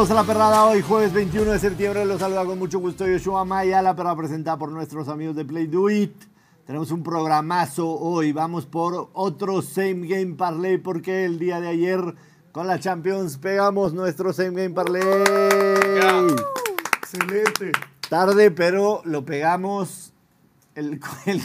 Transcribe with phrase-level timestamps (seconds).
[0.00, 2.06] Bienvenidos a la perrada hoy, jueves 21 de septiembre.
[2.06, 5.66] Los saluda con mucho gusto Yoshua Maya, la perrada presentada por nuestros amigos de Play
[5.66, 6.14] Do It.
[6.64, 8.32] Tenemos un programazo hoy.
[8.32, 12.00] Vamos por otro Same Game Parlay porque el día de ayer
[12.50, 15.02] con la Champions pegamos nuestro Same Game Parlay.
[17.02, 17.72] Excelente.
[18.08, 20.14] Tarde, pero lo pegamos.
[20.74, 21.42] El, el,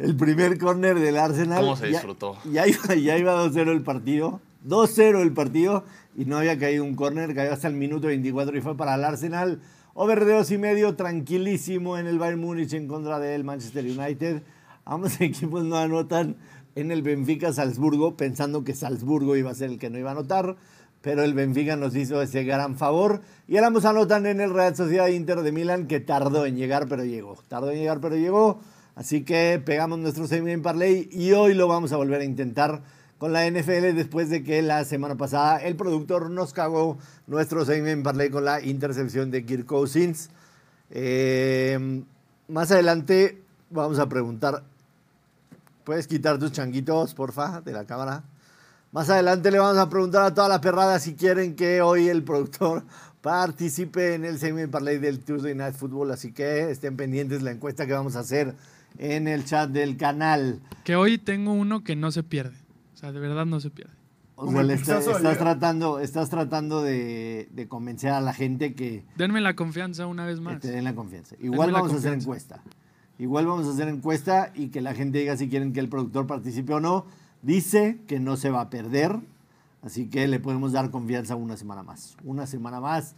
[0.00, 1.62] el primer córner del Arsenal.
[1.62, 2.36] ¿Cómo se Ya- disfrutó?
[2.44, 4.42] Ya, iba, ya iba 2-0 el partido.
[4.66, 5.84] 2-0 el partido
[6.16, 7.34] y no había caído un córner.
[7.34, 9.60] Cayó hasta el minuto 24 y fue para el Arsenal.
[9.94, 14.42] Over de dos y medio, tranquilísimo en el Bayern Múnich en contra del Manchester United.
[14.84, 16.36] Ambos equipos no anotan
[16.74, 20.12] en el Benfica Salzburgo, pensando que Salzburgo iba a ser el que no iba a
[20.12, 20.56] anotar.
[21.00, 23.20] Pero el Benfica nos hizo ese gran favor.
[23.46, 26.88] Y ahora ambos anotan en el Real Sociedad Inter de Milán, que tardó en llegar,
[26.88, 27.36] pero llegó.
[27.48, 28.60] Tardó en llegar, pero llegó.
[28.96, 32.82] Así que pegamos nuestro semi en parlay y hoy lo vamos a volver a intentar
[33.18, 37.90] con la NFL después de que la semana pasada el productor nos cagó nuestro semi
[37.90, 40.30] en parlay con la intercepción de Kirk Cousins.
[40.90, 42.04] Eh,
[42.48, 44.62] más adelante vamos a preguntar,
[45.84, 48.24] ¿puedes quitar tus changuitos, porfa, de la cámara?
[48.92, 52.22] Más adelante le vamos a preguntar a toda la perrada si quieren que hoy el
[52.22, 52.84] productor
[53.22, 57.86] participe en el segment parlay del Tuesday Night Football, así que estén pendientes la encuesta
[57.86, 58.54] que vamos a hacer
[58.98, 60.60] en el chat del canal.
[60.84, 62.63] Que hoy tengo uno que no se pierde.
[63.04, 63.92] Sea, de verdad no se pierde.
[64.36, 68.20] O Como sea, el le está- pulsazo estás tratando, estás tratando de, de convencer a
[68.22, 70.60] la gente que, Denme la confianza una vez que más.
[70.60, 71.36] te den la confianza.
[71.40, 72.62] Igual Denme vamos a hacer encuesta.
[73.18, 76.26] Igual vamos a hacer encuesta y que la gente diga si quieren que el productor
[76.26, 77.04] participe o no.
[77.42, 79.18] Dice que no se va a perder,
[79.82, 82.16] así que le podemos dar confianza una semana más.
[82.24, 83.14] Una semana más.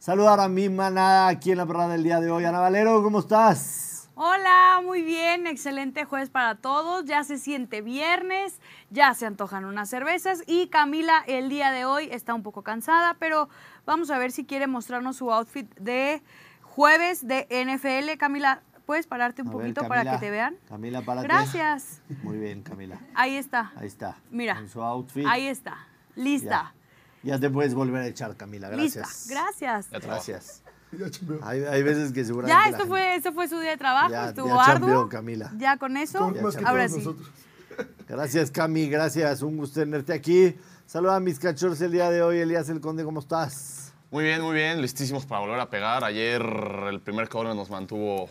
[0.00, 2.44] Saludar a mi manada aquí en la perrada del día de hoy.
[2.44, 3.97] Ana Valero, ¿cómo estás?
[4.20, 7.04] Hola, muy bien, excelente jueves para todos.
[7.04, 12.08] Ya se siente viernes, ya se antojan unas cervezas y Camila el día de hoy
[12.10, 13.48] está un poco cansada, pero
[13.86, 16.20] vamos a ver si quiere mostrarnos su outfit de
[16.62, 18.18] jueves de NFL.
[18.18, 20.56] Camila, ¿puedes pararte un A ver, poquito para que te vean?
[20.68, 21.28] Camila, párate.
[21.28, 22.02] Gracias.
[22.24, 22.98] Muy bien, Camila.
[23.14, 23.70] Ahí está.
[23.76, 24.16] Ahí está.
[24.32, 24.56] Mira.
[24.56, 25.26] Con su outfit.
[25.28, 25.86] Ahí está.
[26.16, 26.74] Lista.
[27.22, 27.34] Ya.
[27.34, 28.68] Ya te puedes volver a echar, Camila.
[28.68, 29.28] Gracias.
[29.28, 29.42] Lista.
[29.44, 29.90] Gracias.
[29.92, 30.64] Gracias.
[30.98, 31.38] Ya chambeó.
[31.42, 32.56] Hay, hay veces que seguramente.
[32.58, 35.08] Ya, esto gente- fue, esto fue su día de trabajo, Ya- estuvo ya chambeó, arduo.
[35.08, 35.52] Camila.
[35.58, 37.06] Ya con eso, Con- más que ahora todos sí.
[37.06, 37.28] nosotros.
[38.08, 39.42] Gracias, Cami, gracias.
[39.42, 40.56] Un gusto tenerte aquí.
[40.86, 42.38] Saluda a mis cachorros el día de hoy.
[42.38, 43.92] Elías El Conde, ¿cómo estás?
[44.10, 44.80] Muy bien, muy bien.
[44.80, 46.02] Listísimos para volver a pegar.
[46.02, 46.40] Ayer
[46.90, 48.30] el primer corner nos mantuvo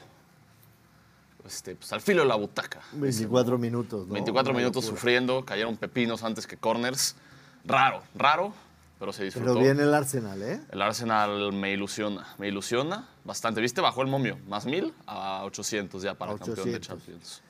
[1.45, 2.81] este, pues, al filo de la butaca.
[2.93, 4.13] 24 minutos, ¿no?
[4.13, 4.99] 24 Una minutos locura.
[4.99, 5.45] sufriendo.
[5.45, 7.15] Cayeron pepinos antes que corners.
[7.63, 8.53] Raro, raro,
[8.99, 9.53] pero se disfrutó.
[9.53, 10.59] Pero viene el Arsenal, ¿eh?
[10.71, 13.61] El Arsenal me ilusiona, me ilusiona bastante.
[13.61, 13.81] ¿Viste?
[13.81, 16.87] Bajó el momio, más 1000 a 800 ya para A campeón de 800.
[16.87, 17.41] Champions.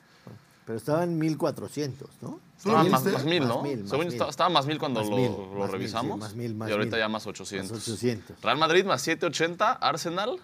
[0.66, 2.40] Pero estaba en 1400, ¿no?
[2.58, 3.54] Estaba ¿Lo más, más 1000, ¿no?
[3.54, 4.12] Más mil, más Según mil.
[4.12, 6.18] estaba, estaba más 1000 cuando Más lo, mil, lo más mil, sí, revisamos.
[6.18, 7.70] más mil, más y ahorita ya más 800.
[7.72, 8.40] Más 800.
[8.42, 10.38] Real Madrid más 780, Arsenal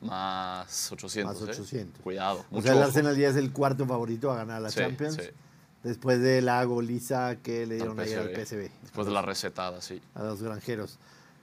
[0.00, 1.40] más 800.
[1.40, 1.52] Más ¿eh?
[1.52, 2.02] 800.
[2.02, 2.44] Cuidado.
[2.50, 2.86] O mucho sea, el ojo.
[2.88, 5.14] Arsenal ya es el cuarto favorito a ganar la Sí, Champions.
[5.14, 5.22] sí.
[5.86, 8.70] Después de la goliza que le dieron ayer al PSV.
[8.82, 10.02] Después de la recetada, sí.
[10.16, 10.98] a los granjeros.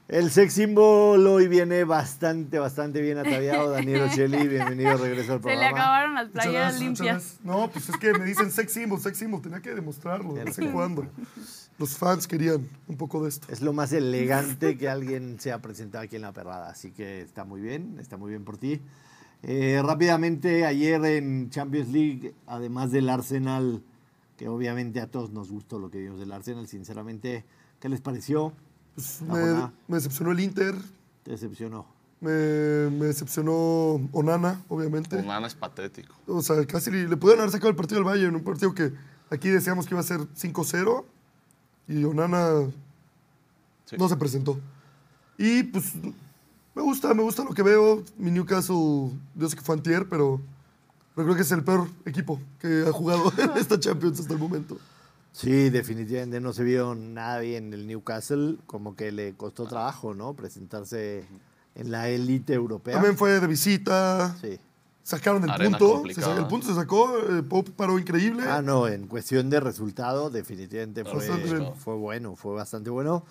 [0.09, 3.71] El sex symbol hoy viene bastante, bastante bien ataviado.
[3.71, 5.77] Daniel Ocelli, bienvenido de regreso al Se le programa.
[5.77, 7.39] acabaron las playeras limpias.
[7.41, 9.41] No, pues es que me dicen sex symbol, sex symbol.
[9.41, 11.07] Tenía que demostrarlo de vez en cuando.
[11.77, 13.47] Los fans querían un poco de esto.
[13.49, 17.21] Es lo más elegante que alguien se ha presentado aquí en la perrada, así que
[17.21, 18.81] está muy bien, está muy bien por ti.
[19.41, 23.81] Eh, rápidamente, ayer en Champions League, además del Arsenal,
[24.43, 27.45] que obviamente a todos nos gustó lo que vimos del Arsenal, sinceramente,
[27.79, 28.51] ¿qué les pareció?
[28.93, 29.37] Pues me,
[29.87, 30.75] me decepcionó el Inter,
[31.23, 31.85] ¿Te decepcionó?
[32.19, 32.29] me,
[32.89, 35.15] me decepcionó Onana, obviamente.
[35.15, 36.13] Onana es patético.
[36.27, 38.91] O sea, casi le, le pudieron haber sacado el partido al Bayern, un partido que
[39.29, 41.05] aquí decíamos que iba a ser 5-0
[41.87, 42.49] y Onana
[43.85, 43.95] Sí.
[43.97, 44.59] no se presentó.
[45.37, 45.93] Y pues
[46.75, 48.03] me gusta, me gusta lo que veo.
[48.17, 50.41] Mi Newcastle, yo sé que fue antier, pero,
[51.15, 54.39] pero creo que es el peor equipo que ha jugado en esta Champions hasta el
[54.39, 54.77] momento.
[55.31, 60.33] Sí, definitivamente no se vio nada bien el Newcastle, como que le costó trabajo, ¿no?
[60.35, 61.25] Presentarse
[61.75, 62.93] en la élite europea.
[62.95, 64.59] También fue de visita, Sí.
[65.01, 68.43] sacaron el Arena punto, el punto se sacó, eh, Pope paró increíble.
[68.47, 73.25] Ah, no, en cuestión de resultado, definitivamente fue, fue bueno, fue bastante bueno.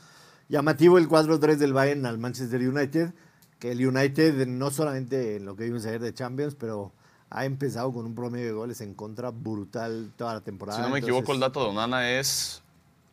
[0.49, 3.15] Llamativo el 4-3 del Bayern al Manchester United,
[3.61, 6.93] que el United no solamente en lo que vimos ayer de Champions, pero
[7.35, 10.79] ha empezado con un promedio de goles en contra brutal toda la temporada.
[10.79, 12.63] Si no me equivoco, el dato de Onana es,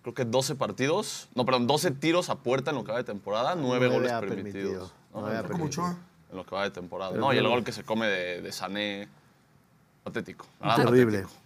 [0.02, 3.04] creo que 12 partidos, no, perdón, 12 tiros a puerta en lo que va de
[3.06, 4.34] temporada, 9 Nueve goles permitidos.
[4.52, 5.20] permitido, ¿no?
[5.30, 5.66] En lo- Como permitido.
[5.86, 5.98] Ochoa.
[6.32, 7.12] En lo que va de temporada.
[7.12, 9.08] Pero no, y el gol que se come de, de Sané,
[10.04, 10.46] patético.
[10.76, 11.20] Terrible.
[11.22, 11.40] patético.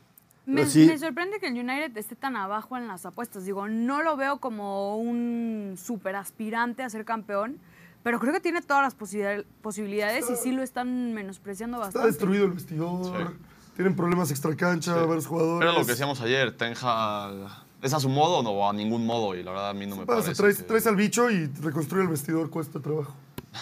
[0.45, 0.85] Me, sí.
[0.87, 3.45] me sorprende que el United esté tan abajo en las apuestas.
[3.45, 7.59] Digo, no lo veo como un super aspirante a ser campeón,
[8.03, 12.07] pero creo que tiene todas las posibil- posibilidades y sí lo están menospreciando Está bastante.
[12.09, 13.05] destruido el vestidor.
[13.05, 13.33] Sí.
[13.75, 14.99] Tienen problemas extracancha, Sí.
[15.07, 15.67] varios jugadores.
[15.67, 17.31] Era lo que decíamos ayer, Tenja,
[17.81, 18.69] ¿es a su modo o no?
[18.69, 20.41] A ningún modo, y la verdad a mí no me Pasa, parece.
[20.41, 23.15] traes, que traes al bicho y reconstruir el vestidor cuesta trabajo.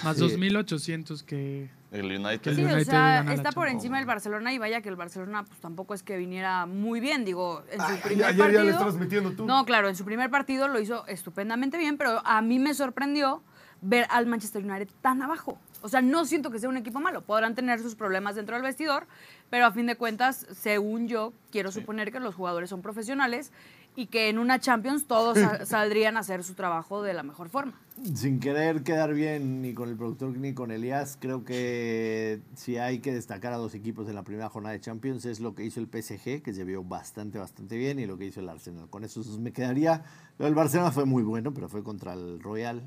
[0.03, 0.21] Más Sí.
[0.23, 1.69] 2.800 que...
[1.91, 2.39] El United.
[2.39, 3.73] Que el Sí, o United sea, está por Champions.
[3.73, 7.25] encima del Barcelona y vaya que el Barcelona pues tampoco es que viniera muy bien,
[7.25, 8.63] digo, en su Ay, primer ayer ya partido.
[8.63, 9.45] le estabas metiendo tú.
[9.45, 13.43] No, claro, en su primer partido lo hizo estupendamente bien, pero a mí me sorprendió
[13.81, 15.57] ver al Manchester United tan abajo.
[15.81, 17.21] O sea, no siento que sea un equipo malo.
[17.23, 19.07] Podrán tener sus problemas dentro del vestidor,
[19.49, 23.51] pero a fin de cuentas, según yo, quiero suponer que los jugadores son profesionales
[23.95, 27.49] y que en una Champions todos sa- saldrían a hacer su trabajo de la mejor
[27.49, 27.73] forma.
[28.15, 32.99] Sin querer quedar bien ni con el productor ni con Elías, creo que si hay
[32.99, 35.79] que destacar a dos equipos en la primera jornada de Champions es lo que hizo
[35.79, 38.87] el PSG, que se vio bastante, bastante bien, y lo que hizo el Arsenal.
[38.89, 40.03] Con eso me quedaría.
[40.37, 42.83] Lo del Barcelona fue muy bueno, pero fue contra el Royal.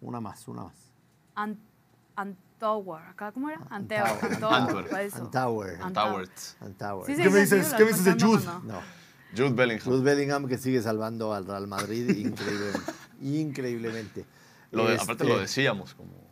[0.00, 0.92] Una más, una más.
[1.34, 1.58] Ant
[2.16, 3.60] Antower, ¿acá cómo era?
[3.70, 4.08] Antower.
[5.14, 5.80] Antower.
[5.82, 6.28] Antower.
[6.60, 7.06] Antower.
[7.06, 7.72] ¿Qué me dices?
[7.72, 8.44] ¿o ¿Qué me dices de Jude?
[8.64, 8.80] No.
[9.36, 9.84] Jude Bellingham.
[9.84, 12.72] Jude Bellingham que sigue salvando al Real Madrid increíble,
[13.20, 14.24] increíblemente.
[14.72, 16.27] Lo de- Este, Aparte lo decíamos, como...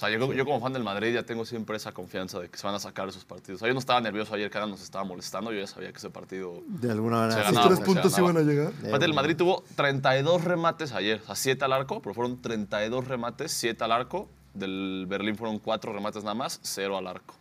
[0.00, 2.56] O sea, yo, yo como fan del Madrid ya tengo siempre esa confianza de que
[2.56, 3.56] se van a sacar esos partidos.
[3.56, 5.92] O sea, yo no estaba nervioso ayer que Adam nos estaba molestando, yo ya sabía
[5.92, 6.62] que ese partido...
[6.68, 7.42] De alguna manera.
[7.42, 8.72] Ganaba, tres puntos iban a llegar.
[8.88, 13.08] Aparte, el Madrid tuvo 32 remates ayer, o sea, 7 al arco, pero fueron 32
[13.08, 14.30] remates, 7 al arco.
[14.54, 17.34] Del Berlín fueron 4 remates nada más, 0 al arco.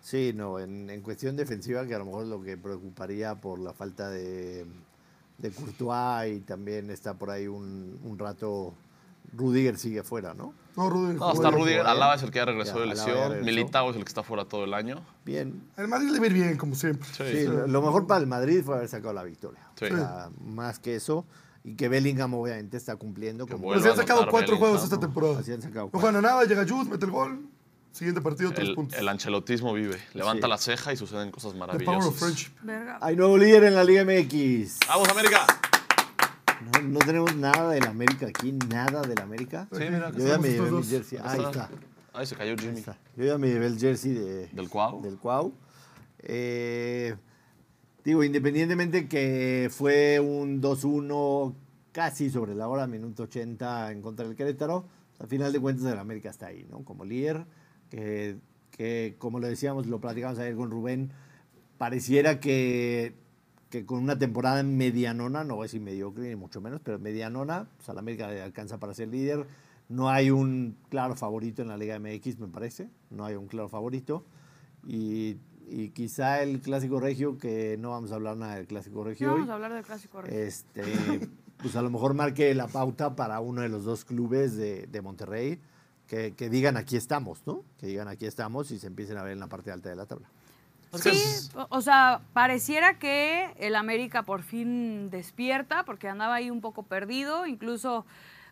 [0.00, 3.60] Sí, no, en, en cuestión defensiva, que a lo mejor es lo que preocuparía por
[3.60, 4.66] la falta de,
[5.38, 8.74] de Courtois y también está por ahí un, un rato.
[9.32, 10.54] Rudiger sigue fuera, ¿no?
[10.76, 11.16] No, Rudiger.
[11.16, 11.50] No, está.
[11.50, 13.44] Rudiger, Alaba es el que ya regresó Ya, de lesión, regresó.
[13.44, 15.02] Militao es el que está fuera todo el año.
[15.24, 15.62] Bien.
[15.76, 17.08] El Madrid le va a ir bien, como siempre.
[17.16, 17.24] Sí.
[17.30, 19.60] Sí, lo, lo mejor para el Madrid fue haber sacado la victoria.
[19.78, 19.86] Sí.
[19.86, 21.24] O sea, más que eso.
[21.64, 23.46] Y que Bellingham obviamente está cumpliendo.
[23.46, 24.58] Como Pues se han sacado cuatro Bellingham.
[24.60, 25.38] juegos esta temporada.
[25.40, 27.46] Así han sacado No juegan a nada, llega Jude, mete el gol.
[27.92, 28.98] Siguiente partido, tres El, puntos.
[28.98, 30.50] el ancelotismo vive, levanta Sí.
[30.50, 32.06] la ceja y suceden cosas The power maravillosas.
[32.08, 32.50] of friendship.
[32.62, 32.98] Verga.
[33.02, 34.78] Hay nuevo líder en la Liga MX.
[34.88, 35.46] ¡Vamos, América!
[36.82, 39.68] No, tenemos nada del América aquí, nada del América.
[39.72, 40.88] Sí, mira, Yo ya me llevé mi dos.
[40.88, 41.18] jersey.
[41.22, 41.70] Ahí está.
[42.12, 42.82] Ahí se cayó Jimmy.
[43.16, 45.00] Yo ya me llevé el jersey de, ¿Del Cuau?
[45.00, 45.52] Del Cuau.
[46.18, 47.14] Eh,
[48.04, 51.54] digo, independientemente que fue un 2-1
[51.92, 54.86] casi sobre la hora, minuto 80 en contra del Querétaro,
[55.18, 56.84] al final de cuentas el América está ahí, ¿no?
[56.84, 57.44] Como líder,
[57.90, 58.36] que,
[58.70, 61.12] que como lo decíamos, lo platicamos ayer con Rubén,
[61.78, 63.14] pareciera que,
[63.72, 67.66] que con una temporada medianona, no voy a decir mediocre ni mucho menos, pero medianona,
[67.78, 69.46] pues al América le alcanza para ser líder.
[69.88, 72.90] No hay un claro favorito en la Liga MX, me parece.
[73.08, 74.26] No hay un claro favorito.
[74.86, 79.28] Y, y quizá el Clásico Regio, que no vamos a hablar nada del Clásico Regio
[79.28, 80.20] hoy, vamos a hablar del clásico.
[80.20, 80.38] Regio.
[80.38, 80.82] este,
[81.56, 85.00] pues a lo mejor marque la pauta para uno de los dos clubes de, de
[85.00, 85.58] Monterrey,
[86.06, 87.64] que, que digan aquí estamos, ¿no?
[87.78, 90.04] Que digan aquí estamos y se empiecen a ver en la parte alta de la
[90.04, 90.28] tabla.
[90.98, 96.60] Sí, o- o sea, pareciera que el América por fin despierta, porque andaba ahí un
[96.60, 98.04] poco perdido, incluso,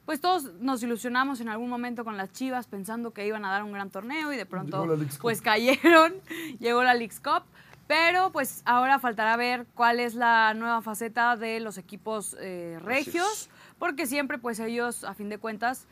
[0.06, 3.62] pues todos nos ilusionamos en algún momento con las Chivas pensando que iban a dar
[3.62, 4.78] un gran torneo y de pronto
[5.20, 6.14] pues cayeron,
[6.60, 7.42] llegó la Leagues Cup,
[7.86, 13.50] pero pues ahora faltará ver cuál es la nueva faceta de los equipos eh, regios,
[13.78, 15.86] porque siempre pues ellos, a fin de cuentas,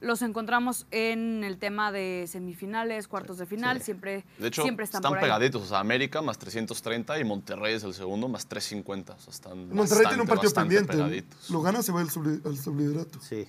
[0.00, 3.84] los encontramos en el tema de semifinales, cuartos de final, Sí.
[3.86, 5.24] siempre, De hecho, siempre están, están, por ahí.
[5.24, 5.62] pegaditos.
[5.62, 9.14] O sea, América más 330 y Monterrey es el segundo más 350.
[9.14, 10.92] O sea, están Monterrey tiene un partido pendiente.
[10.92, 11.50] pegaditos.
[11.50, 13.20] Lo gana, se va al, subli- al subliderato.
[13.20, 13.46] Sí.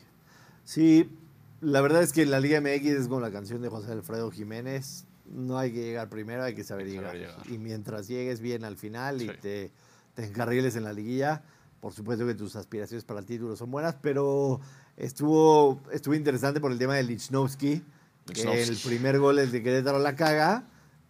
[0.63, 1.09] Sí,
[1.61, 5.05] la verdad es que la Liga MX es como la canción de José Alfredo Jiménez.
[5.25, 7.11] No hay que llegar primero, hay que saber, Hay que llegar.
[7.13, 7.51] saber llegar.
[7.51, 9.33] Y mientras llegues bien al final y Sí.
[9.41, 9.71] te,
[10.15, 11.43] te encarriles en la liguilla,
[11.81, 14.59] por supuesto que tus aspiraciones para el título son buenas, pero
[14.99, 17.83] estuvo, estuvo interesante por el tema de Lichnowsky,
[18.33, 20.63] que el primer gol es de Querétaro la caga,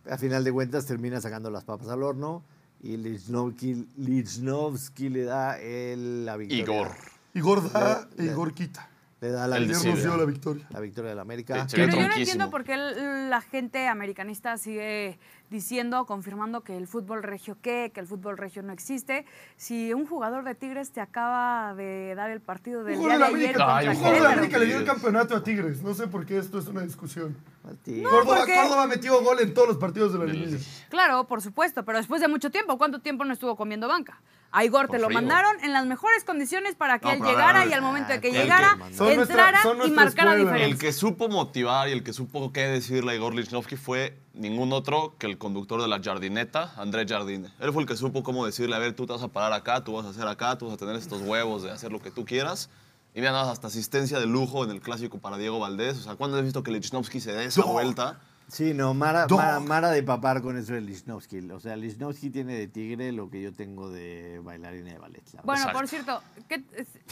[0.09, 2.43] a final de cuentas termina sacando las papas al horno
[2.81, 6.63] y Lichnowsky, Lichnowsky le da el, la victoria.
[6.63, 6.87] Igor.
[7.33, 8.88] Igor da e Igor quita.
[9.21, 9.95] Le da la El victoria.
[9.95, 10.67] dio la victoria.
[10.69, 11.67] La victoria del América.
[11.67, 16.87] Sí, Pero yo no entiendo por qué la gente americanista sigue diciendo, confirmando que el
[16.87, 19.25] fútbol regio qué, que el fútbol regio no existe.
[19.57, 23.25] Si un jugador de Tigres te acaba de dar el partido del día de de
[23.25, 24.27] ayer contra un gol de.
[24.27, 25.81] América le dio el campeonato a Tigres.
[25.81, 27.35] No sé por qué esto es una discusión.
[27.63, 28.03] Martín.
[28.03, 30.57] Córdoba, porque- Córdoba metió gol en todos los partidos de la liguilla.
[30.87, 34.21] Claro, por supuesto, pero después de mucho tiempo, ¿cuánto tiempo no estuvo comiendo banca?
[34.51, 35.19] A Igor te lo frío.
[35.19, 38.29] mandaron en las mejores condiciones para que No, él llegara y al momento de que
[38.29, 40.35] el que llegara, nuestra- entrara y marcara escuela.
[40.35, 40.65] diferencia.
[40.65, 44.73] El que supo motivar y el que supo qué decirle a Igor Lichnowsky fue ningún
[44.73, 47.49] otro que el conductor de la jardineta, André Jardine.
[47.59, 49.83] Él fue el que supo cómo decirle, a ver, tú te vas a parar acá,
[49.83, 52.09] tú vas a hacer acá, tú vas a tener estos huevos de hacer lo que
[52.09, 52.69] tú quieras.
[53.13, 55.97] Y mira, nada más hasta asistencia de lujo en el clásico para Diego Valdés.
[55.97, 58.19] O sea, ¿cuándo has visto que Lichnowsky se dé esa vuelta?
[58.51, 59.27] Sí, no, Mara.
[59.29, 61.51] Mara, Mara de papar con eso de Lichnowsky.
[61.51, 65.23] O sea, Lichnowsky tiene de tigre lo que yo tengo de bailarina de ballet.
[65.43, 65.77] Bueno, Exacto.
[65.77, 66.63] por cierto, ¿qué,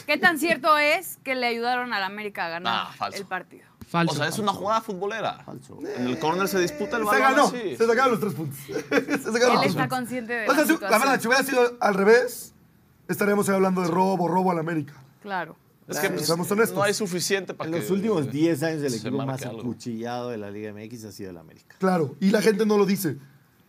[0.06, 3.64] qué tan cierto es que le ayudaron al América a ganar Ah, el partido?
[3.88, 4.12] Falso.
[4.12, 5.38] O sea, es una jugada futbolera.
[5.44, 5.78] Falso.
[5.96, 7.76] En el córner se disputa el Se balón ganó, así.
[7.76, 8.58] se sacaron los tres puntos.
[8.66, 11.26] se sacaron Él los tres está consciente de O sea, la si- la verdad, si
[11.28, 12.52] hubiera sido al revés,
[13.08, 14.92] estaríamos ahí hablando de robo, robo al América.
[15.22, 15.56] Claro.
[15.88, 16.76] Es que pues, Seamos honestos.
[16.76, 19.60] no hay suficiente para En que los últimos 10 años el equipo más algo.
[19.60, 21.76] acuchillado de la Liga MX ha sido el América.
[21.78, 23.16] Claro, y la gente no lo dice.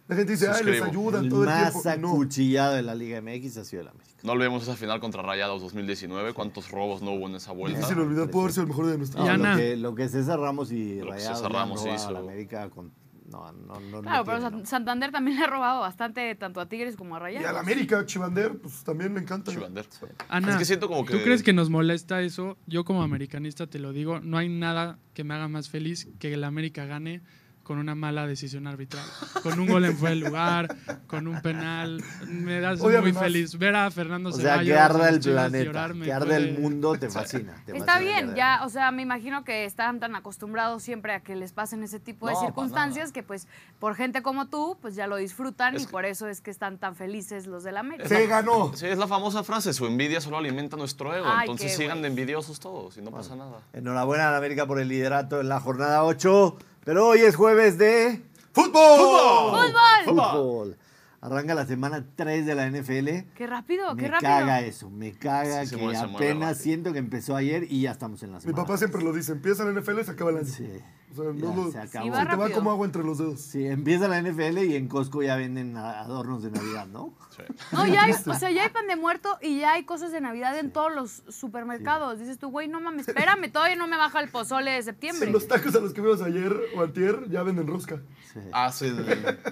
[0.07, 1.99] La gente dice, ay, les ayudan El todo el más tiempo.
[2.01, 2.09] No.
[2.13, 4.09] acuchillado de la Liga MX ha sido el América.
[4.23, 7.77] No olvidemos esa final contra Rayados 2019, cuántos robos no hubo en esa vuelta.
[7.77, 9.51] Difícil olvidar, pudo haber sido el mejor de nuestra No, Ana.
[9.53, 12.07] lo, que, lo que César Ramos y Rayados César Ramos hizo.
[12.07, 12.91] a la América con...
[13.31, 14.01] No, no, no.
[14.01, 14.65] Claro, pero tiene.
[14.65, 17.47] Santander también le ha robado bastante tanto a Tigres como a Y Rayados.
[17.49, 19.51] al América, Chivander, pues también me encanta.
[19.51, 19.85] Chivander.
[20.29, 22.57] Ana, Es que siento como que- ¿tú crees que nos molesta eso?
[22.67, 26.33] Yo como americanista te lo digo, no hay nada que me haga más feliz que
[26.33, 27.21] el América gane
[27.69, 29.05] con una mala decisión arbitral.
[29.43, 32.03] Con un gol en fuera de lugar, con un penal.
[32.27, 33.21] Me das muy más.
[33.23, 33.59] feliz.
[33.59, 34.65] Ver a Fernando O sea, Ceballos.
[34.65, 37.61] que a arda las el planeta, que arda el mundo, te fascina.
[37.67, 41.19] te Está fascina bien, ya, o sea, me imagino que están tan acostumbrados siempre a
[41.19, 43.47] que les pasen ese tipo de No, circunstancias que pues
[43.79, 46.49] por gente como tú, pues ya lo disfrutan Es y que- por eso es que
[46.49, 48.09] están tan felices los del América.
[48.09, 48.71] Se ganó.
[48.73, 51.27] Sí, es la famosa frase, su envidia solo alimenta nuestro ego.
[51.29, 53.59] Ay, entonces sigan de envidiosos todos y no pasa nada.
[53.73, 56.57] Enhorabuena a la América por el liderato en la jornada 8.
[56.85, 58.21] Pero hoy es jueves de
[58.53, 58.99] ¡Fútbol!
[58.99, 60.05] ¡Fútbol!
[60.05, 60.77] fútbol.
[61.21, 63.27] Arranca la semana 3 de la NFL.
[63.35, 64.31] ¡Qué rápido, Me qué rápido!
[64.31, 68.23] caga eso, me caga Sí, que mueve- apenas siento que empezó ayer y ya estamos
[68.23, 68.63] en la Mi semana.
[68.63, 70.45] papá siempre lo dice, empieza la NFL y se acaba el año.
[70.45, 70.69] Sí.
[71.11, 72.15] O sea, Ya, no lo- se acabó.
[72.15, 73.41] Se te va como agua entre los dedos.
[73.41, 77.13] Sí, empieza la NFL y en Costco ya venden adornos de Navidad, ¿no?
[77.35, 77.41] Sí.
[77.73, 80.21] No, ya hay, o sea, ya hay pan de muerto y ya hay cosas de
[80.21, 82.19] Navidad en todos los supermercados.
[82.19, 85.31] Dices tú, güey, no mames, espérame, todavía no me baja el pozole de septiembre.
[85.31, 87.99] Los tacos a los que fuimos ayer o antier ya venden rosca.
[88.33, 88.97] Sí, Hacen.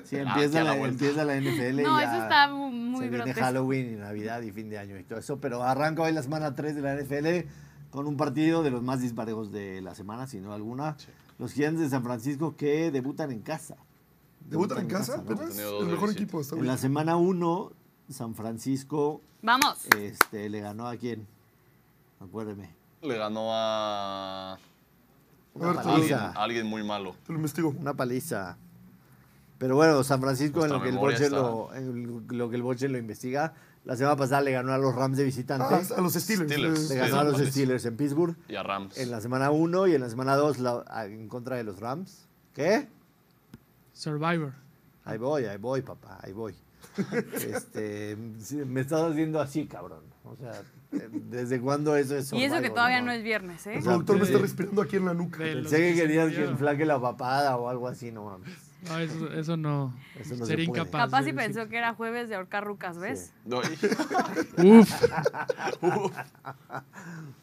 [0.05, 0.87] Sí, Ah, empieza, la, vuelta.
[1.05, 1.79] empieza la NFL.
[1.79, 3.33] y No, ya eso está muy, se viene.
[3.33, 5.39] Halloween y Navidad y fin de año y todo eso.
[5.39, 7.49] Pero arranca hoy la semana 3 de la NFL
[7.89, 10.95] con un partido de los más disparejos de la semana, si no alguna.
[11.39, 13.77] Los Gigantes de San Francisco que debutan en casa.
[14.41, 15.23] ¿Debutan en casa?
[15.27, 16.39] el mejor equipo.
[16.41, 16.71] Está En bien.
[16.73, 17.71] la semana 1,
[18.09, 19.85] San Francisco Vamos.
[19.97, 21.27] este, le ganó a quién?
[22.19, 22.69] Acuérdeme.
[23.01, 24.57] Le ganó a.
[25.53, 26.31] Una alguien, paliza.
[26.31, 27.15] alguien muy malo.
[27.25, 27.73] Te lo investigo.
[27.79, 28.57] Una paliza.
[29.57, 32.87] Pero bueno, San Francisco, en lo que, el Boche lo, en lo que el Boche
[32.89, 33.53] lo investiga,
[33.85, 35.65] la semana pasada le ganó a los Rams de visitante.
[35.69, 36.51] Ah, a los Steelers.
[36.51, 36.89] Steelers.
[36.89, 37.53] le ganó a los Steelers.
[37.53, 38.35] Steelers en Pittsburgh.
[38.47, 38.97] Y a Rams.
[38.97, 40.57] En la semana 1 y en la semana 2
[41.05, 42.27] en contra de los Rams.
[42.53, 42.87] ¿Qué?
[43.93, 44.53] Survivor.
[45.05, 46.53] Ahí voy, ahí voy, papá, ahí voy.
[47.33, 48.17] Este,
[48.65, 50.01] me estás haciendo así, cabrón.
[50.23, 50.61] O sea,
[50.91, 53.07] ¿desde cuándo eso es Y eso que Survivor, todavía no?
[53.07, 53.75] no es viernes, ¿eh?
[53.75, 55.37] El productor me está respirando aquí en la nuca.
[55.37, 58.66] Pensé que querías que enflaque la papada o algo así, no mames.
[58.89, 59.93] No, eso, eso no.
[60.19, 61.05] Eso no se Sería incapaz.
[61.05, 61.35] Capaz decir.
[61.35, 63.33] pensó que era jueves de ahorcar rucas, ¿ves?
[63.45, 64.91] No, Uf,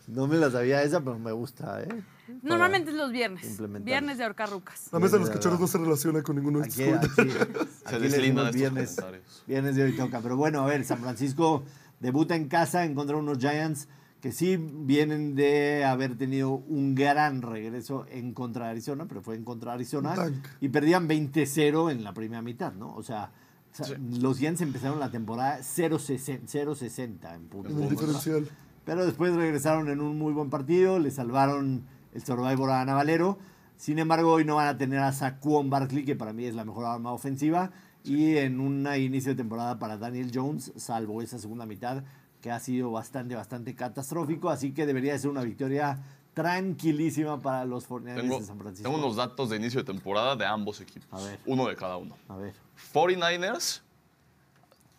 [0.06, 2.02] No me la sabía esa, pero me gusta, ¿eh?
[2.42, 3.58] Normalmente es los viernes.
[3.82, 4.88] Viernes de ahorcar rucas.
[4.92, 7.30] La mesa de los cachorros no se relaciona con ninguno de estos aquí.
[7.30, 9.42] Se aquí deslinda decimos de viernes, comentarios.
[9.46, 10.20] viernes de hoy toca.
[10.20, 11.64] Pero bueno, a ver, San Francisco
[12.00, 13.88] debuta en casa en contra de unos Giants
[14.24, 19.34] que sí vienen de haber tenido un gran regreso en contra de Arizona, pero fue
[19.36, 20.14] en contra de Arizona.
[20.62, 22.94] Y perdían 20-0 en la primera mitad, ¿no?
[22.94, 23.32] O sea,
[23.70, 27.74] o sea, los Giants empezaron la temporada 0-60 0-60 en puntos.
[27.74, 28.48] En el diferencial.
[28.86, 33.38] Pero después regresaron en un muy buen partido, le salvaron el Survivor a Ana Valero.
[33.76, 36.64] Sin embargo, hoy no van a tener a Saquon Barkley, que para mí es la
[36.64, 37.72] mejor arma ofensiva.
[38.04, 42.04] Y en un inicio de temporada para Daniel Jones, salvo esa segunda mitad,
[42.44, 44.50] que ha sido bastante, bastante catastrófico.
[44.50, 45.98] Así que debería ser una victoria
[46.34, 48.90] tranquilísima para los 49ers Tengo, de San Francisco.
[48.90, 51.08] tengo unos datos de inicio de temporada de ambos equipos.
[51.18, 51.38] A ver.
[51.46, 52.18] Uno de cada uno.
[52.28, 52.52] A ver.
[52.92, 53.80] 49ers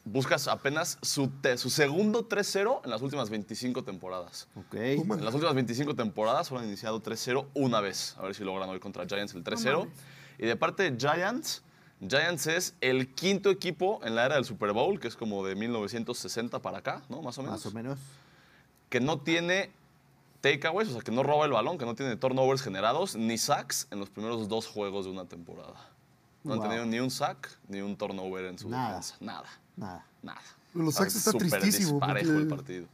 [0.06, 4.48] buscas apenas su, te- su segundo 3-0 en las últimas 25 temporadas.
[4.72, 8.16] En las últimas 25 temporadas solo han iniciado 3-0 una vez.
[8.18, 9.78] A ver si logran hoy contra Giants el 3-0.
[9.82, 9.94] mames.
[10.40, 11.62] y de parte de Giants,
[12.02, 15.56] Giants es el quinto equipo en la era del Super Bowl, que es como de
[15.56, 17.22] 1960 para acá, ¿no?
[17.22, 17.64] Más o menos.
[17.64, 17.98] Más o menos.
[18.90, 19.72] Que no tiene
[20.42, 23.88] takeaways, o sea, que no roba el balón, que no tiene turnovers generados, ni sacks
[23.92, 25.74] en los primeros dos juegos de una temporada.
[26.44, 26.64] No Wow.
[26.64, 28.90] han tenido ni un sack ni un turnover en su Nada.
[28.90, 29.16] defensa.
[29.20, 30.06] Nada, Nada.
[30.22, 30.42] nada.
[30.76, 31.94] Los Sacks está tristísimo.
[31.94, 32.88] disparejo porque- el partido.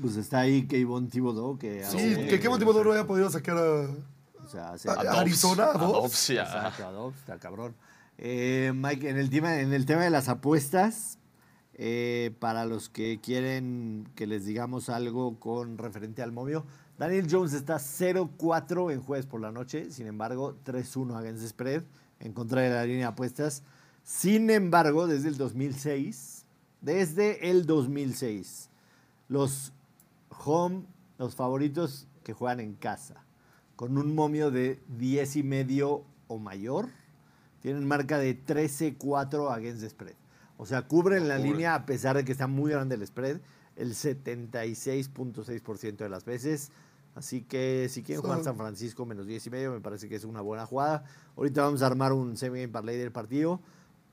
[0.00, 1.82] Pues está ahí Kayvon Thibodeau, que...
[1.84, 3.88] Sí, Sí, que qué motivo no haya podido sacar a,
[4.44, 5.20] O sea, a-.
[5.20, 6.30] Arizona, a Dobbs.
[6.30, 7.74] A- Exacto, a Dobbs, está cabrón.
[8.18, 11.18] Eh, Mike, en el, tema, en el tema de las apuestas,
[11.74, 16.66] eh, para los que quieren que les digamos algo con referente al momio,
[16.98, 21.84] Daniel Jones está 0-4 en jueves por la noche, sin embargo, 3-1 against spread
[22.18, 23.62] en contra de la línea de apuestas.
[24.02, 26.44] Sin embargo, desde el 2006,
[26.80, 28.68] desde el 2006,
[29.28, 29.72] los
[30.44, 30.82] home,
[31.18, 33.24] los favoritos que juegan en casa,
[33.76, 36.88] con un momio de 10 y medio o mayor,
[37.60, 40.14] tienen marca de 13-4 against the spread.
[40.56, 41.50] O sea, cubren la Cubre.
[41.50, 43.40] línea a pesar de que está muy grande el spread,
[43.76, 46.70] el 76.6% de las veces.
[47.14, 48.42] Así que si quieren jugar.
[48.44, 51.04] San Francisco menos 10 y medio, me parece que es una buena jugada.
[51.36, 53.60] Ahorita vamos a armar un semi-game parlay del partido,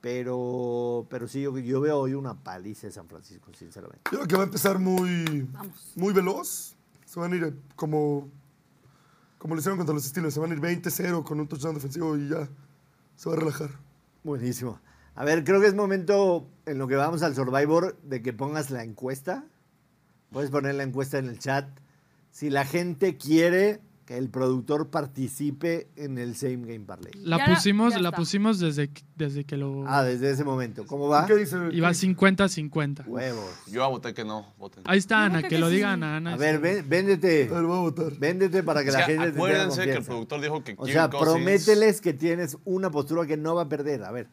[0.02, 4.02] pero, pero sí, yo, yo veo hoy una paliza de San Francisco, sinceramente.
[4.12, 5.94] Yo creo que va a empezar muy, Vamos.
[5.96, 6.76] muy veloz.
[7.06, 8.30] Se van a ir eh, como,
[9.38, 10.34] como lo hicieron contra los Steelers.
[10.34, 12.50] Se van a ir 20-0 con un touchdown defensivo y ya
[13.16, 13.70] se va a relajar.
[14.24, 14.80] Buenísimo.
[15.16, 18.70] A ver, creo que es momento en lo que vamos al Survivor de que pongas
[18.70, 19.46] la encuesta.
[20.32, 21.68] Puedes poner la encuesta en el chat.
[22.32, 27.12] Si la gente quiere que el productor participe en el Same Game Parlay.
[27.24, 30.86] La Ya pusimos, ya la pusimos desde, que- desde que lo Ah, desde ese momento.
[30.86, 31.26] ¿Cómo va?
[31.26, 31.58] ¿Qué dice?
[31.72, 33.04] iba 50-50.
[33.08, 33.50] Huevos.
[33.68, 34.54] Yo a voté que no.
[34.60, 34.84] Voten.
[34.86, 35.76] Ahí está Ana, que que lo sí.
[35.78, 36.18] diga Ana.
[36.18, 37.50] Ana A ver, ven- véndete.
[37.50, 38.12] A ver, voy a votar.
[38.20, 41.10] Véndete para que la gente te tenga acuérdense que el productor dijo que O sea,
[41.10, 44.04] Cousins- promételes que tienes una postura que no va a perder.
[44.04, 44.28] A ver.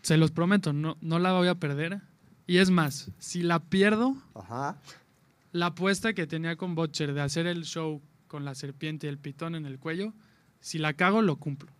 [0.00, 2.00] Se los prometo, no, no la voy a perder.
[2.46, 4.78] Y es más, si la pierdo, Ajá.
[5.52, 9.18] la apuesta que tenía con Butcher de hacer el show con la serpiente y el
[9.18, 10.12] pitón en el cuello,
[10.60, 11.72] si la cago, lo cumplo.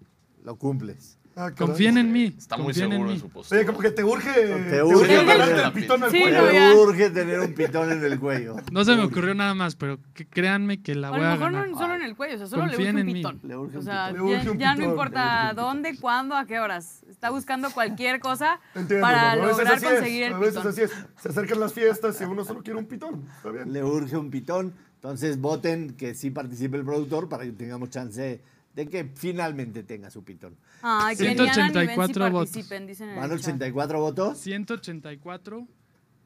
[0.44, 1.18] Lo cumples.
[1.40, 1.52] Ah.
[1.56, 2.34] Confíen en mí.
[2.36, 3.60] Está muy confíen seguro en en su postura.
[3.60, 4.32] Oye, como que te urge.
[4.32, 6.42] Te, urge urge ponerle jalarte la el pitón al Sí, cuello.
[6.74, 8.56] no, urge tener un pitón en el cuello.
[8.72, 11.34] No se me ocurrió nada más, pero que créanme que la O voy a a
[11.34, 11.68] lo mejor ganar.
[11.70, 13.40] no solo en el cuello, o sea, solo le urge Confíen un pitón.
[13.44, 14.28] Le urge o un sea, pitón.
[14.28, 15.56] Ya, urge un ya no pitón, urge importa pitón.
[15.64, 17.04] dónde, cuándo, a qué horas.
[17.08, 20.68] Está buscando cualquier cosa Entiendo, para veces lograr así conseguir es, el A veces pitón.
[20.72, 20.92] así es.
[21.22, 23.24] Se acercan las fiestas y uno solo quiere un pitón.
[23.36, 23.72] Está bien.
[23.72, 24.74] le urge un pitón.
[24.98, 28.40] Entonces voten que sí participe el productor para que tengamos chance
[28.74, 30.56] de que finalmente tenga su pitón.
[30.82, 32.50] Ay, que ni Ana ni Ben sí 184 votos.
[32.50, 33.54] participen, dicen en Van el chat.
[33.54, 34.38] 84 votos.
[34.38, 35.68] 184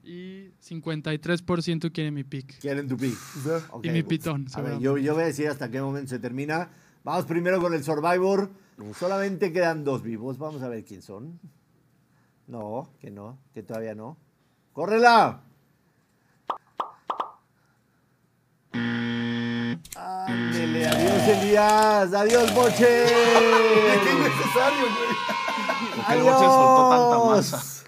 [0.05, 2.59] y 53% quiere mi pick.
[2.61, 3.19] Quieren tu pick.
[3.39, 5.81] O sea, Ok, Y mi pitón, A ver, yo, yo voy a decir hasta qué
[5.83, 6.71] momento se termina.
[7.05, 8.51] Vamos primero con el Survivor.
[8.99, 10.39] Solamente quedan dos vivos.
[10.39, 11.39] Vamos a ver quién son.
[12.47, 14.17] No, que no, que todavía no.
[14.73, 15.43] ¡Córrela!
[19.97, 23.05] Ándele, adiós Elías, adiós Boche.
[24.05, 25.95] qué innecesario, güey.
[25.97, 27.53] ¿Por qué el Boche soltó tanta Adiós.
[27.53, 27.82] masa?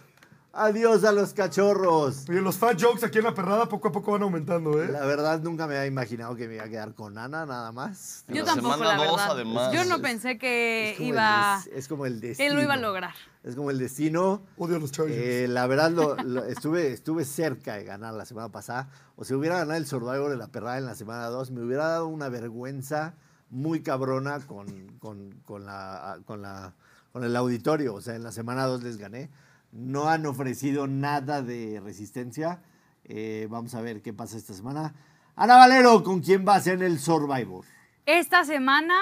[0.57, 2.27] Adiós a los cachorros.
[2.29, 4.87] Oye, los fat jokes aquí en la perrada poco a poco van aumentando, ¿eh?
[4.89, 8.25] La verdad nunca me había imaginado que me iba a quedar con Ana nada más.
[8.29, 9.31] Yo La tampoco, semana la dos, verdad.
[9.33, 9.73] además.
[9.73, 12.51] Yo no pensé que Es como el iba, des- es como el destino.
[12.51, 13.15] él lo iba a lograr.
[13.43, 14.43] Es como el destino.
[14.57, 15.19] Odio a los Chargers.
[15.19, 18.89] Eh, la verdad, lo- lo- estuve, estuve cerca de ganar la semana pasada.
[19.17, 21.89] O si hubiera ganado el Survivor de la perrada en la semana 2, me hubiera
[21.89, 23.15] dado una vergüenza
[23.51, 24.69] muy cabrona con,
[25.01, 26.75] con, con la, con, la,
[27.13, 27.93] con el auditorio.
[27.95, 29.31] O sea, en la semana 2 les gané.
[29.75, 32.63] No han ofrecido nada de resistencia.
[33.05, 34.95] Eh, vamos a ver qué pasa esta semana.
[35.35, 37.65] Ana Valero, ¿con quién vas en el Survivor?
[38.07, 38.95] Esta semana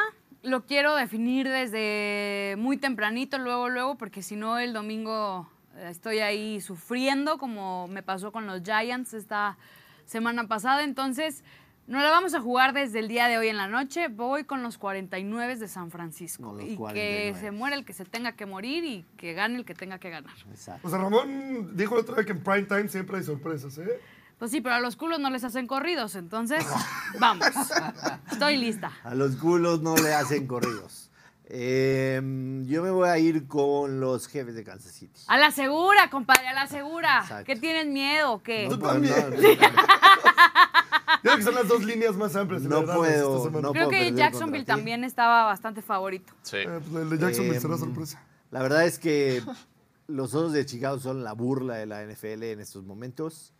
[0.43, 6.21] lo quiero definir desde muy tempranito, luego, luego, porque si no el domingo eh, estoy
[6.21, 9.59] ahí sufriendo, como me pasó con los Giants esta
[10.07, 10.85] semana pasada.
[10.85, 11.45] Entonces,
[11.87, 14.09] no la vamos a jugar desde el día de hoy en la noche.
[14.09, 16.45] Voy con los 49 de San Francisco.
[16.45, 17.40] Con los y que 49.
[17.40, 20.11] se muera el que se tenga que morir y que gane el que tenga que
[20.11, 20.35] ganar.
[20.51, 20.87] Exacto.
[20.87, 24.01] O sea, Ramón dijo la otra vez que en prime time siempre hay sorpresas, ¿eh?
[24.38, 26.66] Pues sí, pero a los culos no les hacen corridos, entonces,
[27.21, 27.47] vamos.
[28.33, 28.90] Estoy lista.
[29.05, 31.02] A los culos no le hacen corridos.
[31.55, 32.19] Eh,
[32.65, 35.21] yo me voy a ir con los jefes de Kansas City.
[35.27, 37.19] A la segura, compadre, a la segura.
[37.21, 37.45] Exacto.
[37.45, 38.33] ¿Qué tienen miedo?
[38.33, 38.69] o ¿Qué?
[38.71, 39.15] Tú puedo- también.
[39.15, 39.59] Yo
[41.23, 42.62] creo que son las dos líneas más amplias.
[42.62, 46.33] No puedo, no Creo puedo que Jacksonville también estaba bastante favorito.
[46.43, 46.57] Sí.
[46.57, 48.23] Eh, pues el de Jacksonville Eh, será sorpresa.
[48.51, 49.43] La verdad es que
[50.07, 53.53] los Osos de Chicago son la burla de la NFL en estos momentos.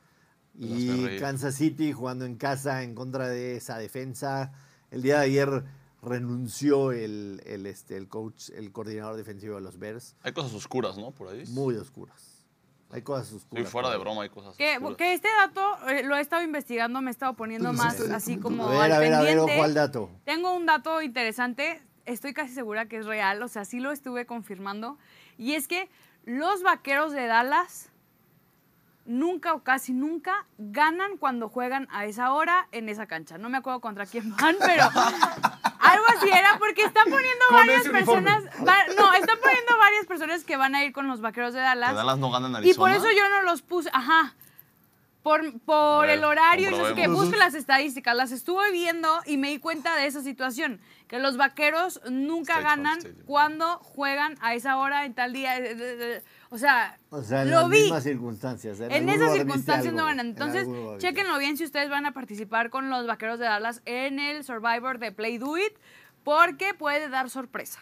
[0.59, 1.18] Y.
[1.18, 4.52] Kansas City jugando en casa en contra de esa defensa.
[4.90, 5.64] El día de ayer
[6.02, 10.16] renunció el, el, este, el coach, el coordinador defensivo de los Bears.
[10.22, 11.12] Hay cosas oscuras, ¿no?
[11.12, 11.44] Por ahí.
[11.48, 12.44] Muy oscuras.
[12.90, 13.70] Hay cosas Sí, oscuras.
[13.70, 14.96] fuera de broma hay cosas Que, oscuras.
[14.98, 18.36] que este dato eh, lo he estado investigando, me he estado poniendo más sí, así
[18.36, 19.54] como A ver, al a ver, a ver, pendiente.
[19.54, 20.10] ojo al dato.
[20.24, 24.26] Tengo un dato interesante, estoy casi segura que es real, o sea, sí lo estuve
[24.26, 24.98] confirmando.
[25.38, 25.88] Y es que
[26.26, 27.88] los vaqueros de Dallas
[29.06, 33.38] nunca o casi nunca ganan cuando juegan a esa hora en esa cancha.
[33.38, 34.84] No me acuerdo contra quién van, pero
[35.83, 38.45] algo así era porque están poniendo Con varias personas.
[38.66, 41.90] va- no, están poniendo varias personas que van a ir con los vaqueros de Dallas.
[41.90, 42.79] Que Dallas no gana en y Arizona.
[42.79, 43.90] por eso yo no los puse.
[43.92, 44.35] Ajá.
[45.22, 49.08] Por, por ver, el horario, y no sé qué, busque las estadísticas, las estuve viendo
[49.24, 54.37] y me di cuenta de esa situación, que los vaqueros nunca State ganan cuando juegan
[54.40, 55.54] a esa hora en tal día.
[56.50, 57.80] O sea, O sea, en lo las vi.
[57.82, 58.80] mismas circunstancias.
[58.80, 60.26] En alguno esas circunstancias no ganan.
[60.26, 60.98] en Entonces, viste.
[60.98, 64.98] chequenlo bien si ustedes van a participar con los vaqueros de Dallas en el Survivor
[64.98, 65.72] de Play Do It,
[66.24, 67.78] porque puede dar sorpresa.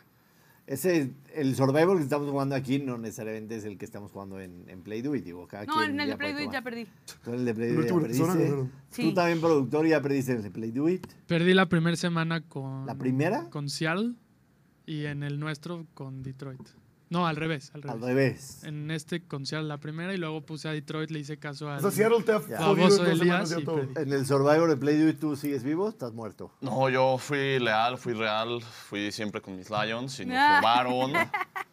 [0.71, 4.69] Ese, el Survivor que estamos jugando aquí no necesariamente es el que estamos jugando en,
[4.69, 6.63] en Play Do It, digo, cada No, quien en el de Play Do It ya
[6.63, 6.87] perdí.
[7.25, 8.51] Tú en el de Play El Do It ya último episodio perdiste.
[8.51, 8.73] ganaron.
[8.91, 9.03] Sí.
[9.03, 11.07] Tú también, productor, ya perdiste en el de Play Do It.
[11.27, 12.87] Perdí la primera semana con.
[12.87, 13.51] ¿La primera?
[13.51, 14.15] Con Seattle
[14.87, 16.61] y en el nuestro con Detroit.
[17.11, 17.95] No, al revés, al revés.
[17.97, 18.65] Al revés.
[18.65, 21.71] En este con Seattle la primera y luego puse a Detroit, le hice caso O
[21.71, 23.81] al sea, Seattle te ha baboso en Elías y todo.
[23.97, 25.89] el Survivor de Play Do It, ¿tú sigues vivo?
[25.89, 26.53] ¿Estás muerto?
[26.61, 30.61] No, yo fui leal, fui real, fui siempre con mis Lions y nos Ah.
[30.61, 31.13] robaron.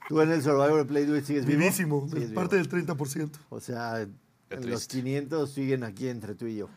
[0.09, 1.59] ¿Tú en el Survivor de Play Do It sigues vivo?
[1.59, 2.67] Vivísimo, Sigues parte vivo.
[2.69, 3.39] del 30%.
[3.49, 4.09] O sea, en
[4.49, 4.97] los triste.
[5.01, 6.69] 500 siguen aquí entre tú y yo.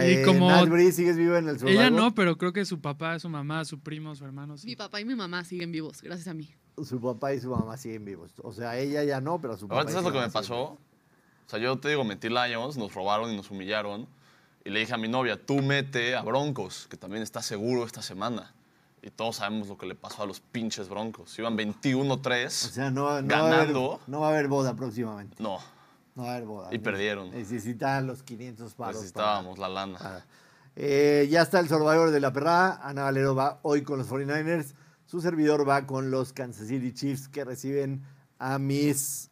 [0.00, 1.80] Y Eh, como- Bree, ¿sigues vivo en el Survivor?
[1.80, 4.54] Ella no, pero creo que su papá, su mamá, su primo, su hermano.
[4.54, 4.74] Mi Sí.
[4.74, 6.52] papá y mi mamá siguen vivos, gracias a mí.
[6.84, 8.30] Su papá y su mamá siguen vivos.
[8.42, 9.82] O sea, ella ya no, pero su papá.
[9.82, 10.62] ¿sabes su lo que me pasó?
[10.62, 10.78] O
[11.50, 14.06] sea, yo te digo, metí Lions, nos robaron y nos humillaron.
[14.64, 18.02] Y le dije a mi novia, tú mete a Broncos, que también está seguro esta
[18.02, 18.52] semana.
[19.00, 21.38] Y todos sabemos lo que le pasó a los pinches Broncos.
[21.38, 22.46] Iban 21-3.
[22.46, 24.00] O sea, no, no, va a haber, Ganando.
[24.06, 25.42] no va a haber boda próximamente.
[25.42, 25.58] no,
[26.16, 26.68] No va a haber boda.
[26.74, 27.30] Y perdieron.
[27.30, 28.96] Necesitan los 500 paros.
[28.96, 29.98] necesitábamos la lana.
[29.98, 30.26] para-
[30.80, 32.80] Eh, ya está el Survivor de la perra.
[32.86, 34.74] Ana Valero va hoy con los 49ers.
[35.08, 38.02] Su servidor va con los Kansas City Chiefs que reciben
[38.38, 39.30] a mis.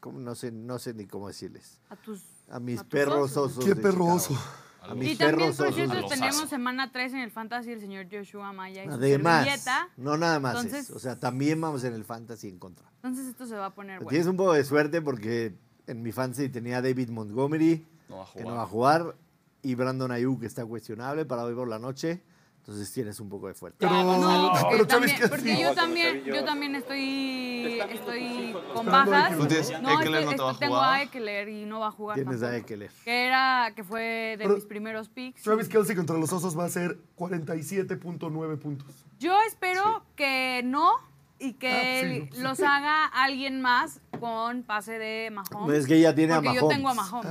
[0.00, 0.18] ¿cómo?
[0.18, 1.78] No, sé, no sé ni cómo decirles.
[1.90, 3.52] A tus, A mis a perros osos.
[3.52, 3.64] osos.
[3.66, 4.14] Qué de perro Chicago.
[4.14, 4.34] oso.
[4.82, 5.76] A mis Y también, perros por osos.
[5.76, 9.88] cierto, tenemos semana 3 en el Fantasy, el señor Joshua Maya y su Además, servilleta.
[9.98, 10.96] no nada más Entonces- eso.
[10.96, 12.90] O sea, también vamos en el fantasy en contra.
[12.96, 14.30] Entonces esto se va a poner Tienes bueno.
[14.30, 15.54] un poco de suerte porque
[15.86, 19.16] en mi fantasy tenía a David Montgomery, No que no va a jugar,
[19.60, 22.22] y Brandon Ayuk, que está cuestionable para hoy por la noche.
[22.60, 23.78] Entonces tienes un poco de suerte.
[23.80, 24.86] Pero, No, porque, pero Travis
[25.18, 29.36] también, porque yo también, yo también estoy, estoy con bajas.
[29.36, 30.94] ¿Tú tienes No, Eckler, estoy- no te va a estoy- tengo jugar?
[30.94, 32.72] a Eckler y no va a jugar Tienes a tampoco.
[32.74, 32.90] Eckler.
[33.04, 35.42] Que era, que fue de Pero- mis primeros picks.
[35.42, 39.06] Travis Kelsey contra los osos va a ser 47.9 puntos.
[39.18, 40.92] Yo espero que no
[41.38, 42.42] y que Ah, sí, no, pues sí.
[42.42, 45.64] los haga alguien más con pase de Mahomes.
[45.66, 46.62] Pues es que ya tiene a porque Mahomes.
[46.62, 47.30] yo tengo a Mahomes.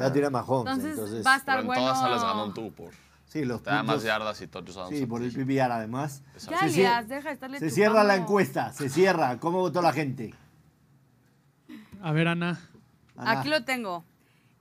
[0.00, 0.72] Ya tiene a Mahomes.
[0.72, 1.82] entonces, Entonces, va a estar bueno.
[1.82, 2.90] todas sales ganó tú por...
[3.30, 4.90] sí, los Te da más yardas y touchdowns.
[4.96, 6.22] Sí, por el PPR además.
[6.34, 8.22] Ya, Se cier- Elías, deja de estarle Se cierra la chupando.
[8.24, 9.38] encuesta, se cierra.
[9.38, 10.34] ¿Cómo votó la gente?
[12.02, 12.60] A ver, Ana.
[13.16, 13.40] Ana.
[13.40, 14.04] Aquí lo tengo.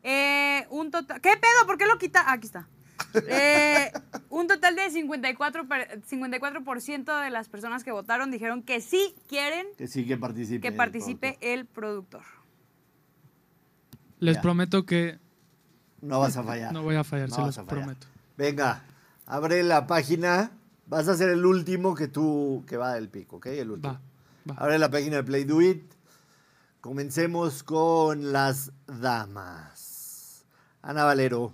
[0.04, 1.20] Eh, un total.
[1.22, 1.66] ¿Qué pedo?
[1.66, 2.22] ¿Por qué lo quita?
[2.26, 2.68] Ah, aquí está.
[3.28, 3.92] Eh,
[4.30, 9.66] un total de 54%, per- 54 de las personas que votaron dijeron que sí quieren
[9.78, 10.60] Que sí que participe.
[10.62, 11.50] que el participe productor.
[11.50, 12.22] el productor.
[14.20, 14.42] Les Ya.
[14.42, 15.18] prometo que
[16.02, 16.74] No vas a fallar.
[16.74, 17.84] no voy a fallar, No se vas los a fallar.
[17.86, 18.08] prometo.
[18.40, 18.86] Venga,
[19.26, 20.54] abre la página.
[20.86, 23.48] Vas a ser el último que tú, que va del pico, ¿ok?
[23.48, 23.96] El último.
[23.96, 24.64] Va, va.
[24.64, 25.92] Abre la página de Play Do It.
[26.80, 30.46] Comencemos con las damas.
[30.82, 31.54] Ana Valero,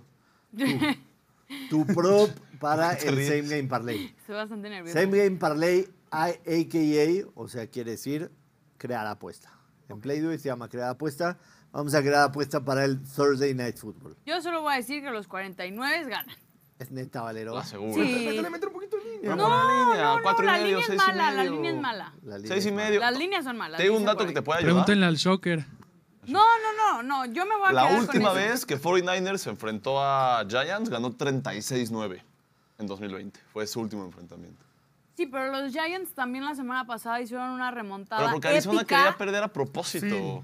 [0.56, 0.64] tu,
[1.70, 3.26] tu prop para el?
[3.26, 4.14] Same Game Parlay.
[4.16, 4.96] Estoy bastante nervioso.
[4.96, 8.30] Same Game Parlay, a.k.a., o sea, quiere decir
[8.78, 9.50] crear apuesta.
[9.88, 11.36] En Play Do It se llama crear apuesta.
[11.72, 14.16] Vamos a crear apuesta para el Thursday Night Football.
[14.24, 16.45] Yo solo voy a decir que los 49 ganan.
[16.78, 17.54] Es neta, Valero.
[17.54, 17.94] La seguro.
[17.94, 18.00] Sí.
[18.00, 19.34] Métele, métele un poquito en línea.
[19.34, 21.30] No, No, la línea, no, no, cuatro y la medio, línea es seis y mala,
[21.30, 21.52] la medio.
[21.52, 22.14] línea es mala.
[22.22, 22.86] La línea Seis y es mala.
[22.86, 23.00] medio.
[23.00, 23.76] Las líneas son malas.
[23.78, 24.72] Te digo un dato que te puede ayudar.
[24.74, 25.64] Pregúntenle al Shocker.
[26.26, 28.34] No, no, no, no, yo me voy a La quedar con última eso.
[28.34, 32.20] vez que 49ers se enfrentó a Giants ganó 36-9
[32.78, 33.40] en 2020.
[33.52, 34.62] Fue su último enfrentamiento.
[35.16, 38.96] Sí, pero los Giants también la semana pasada hicieron una remontada Pero porque Arizona épica.
[38.96, 40.06] quería perder a propósito.
[40.08, 40.40] Sí.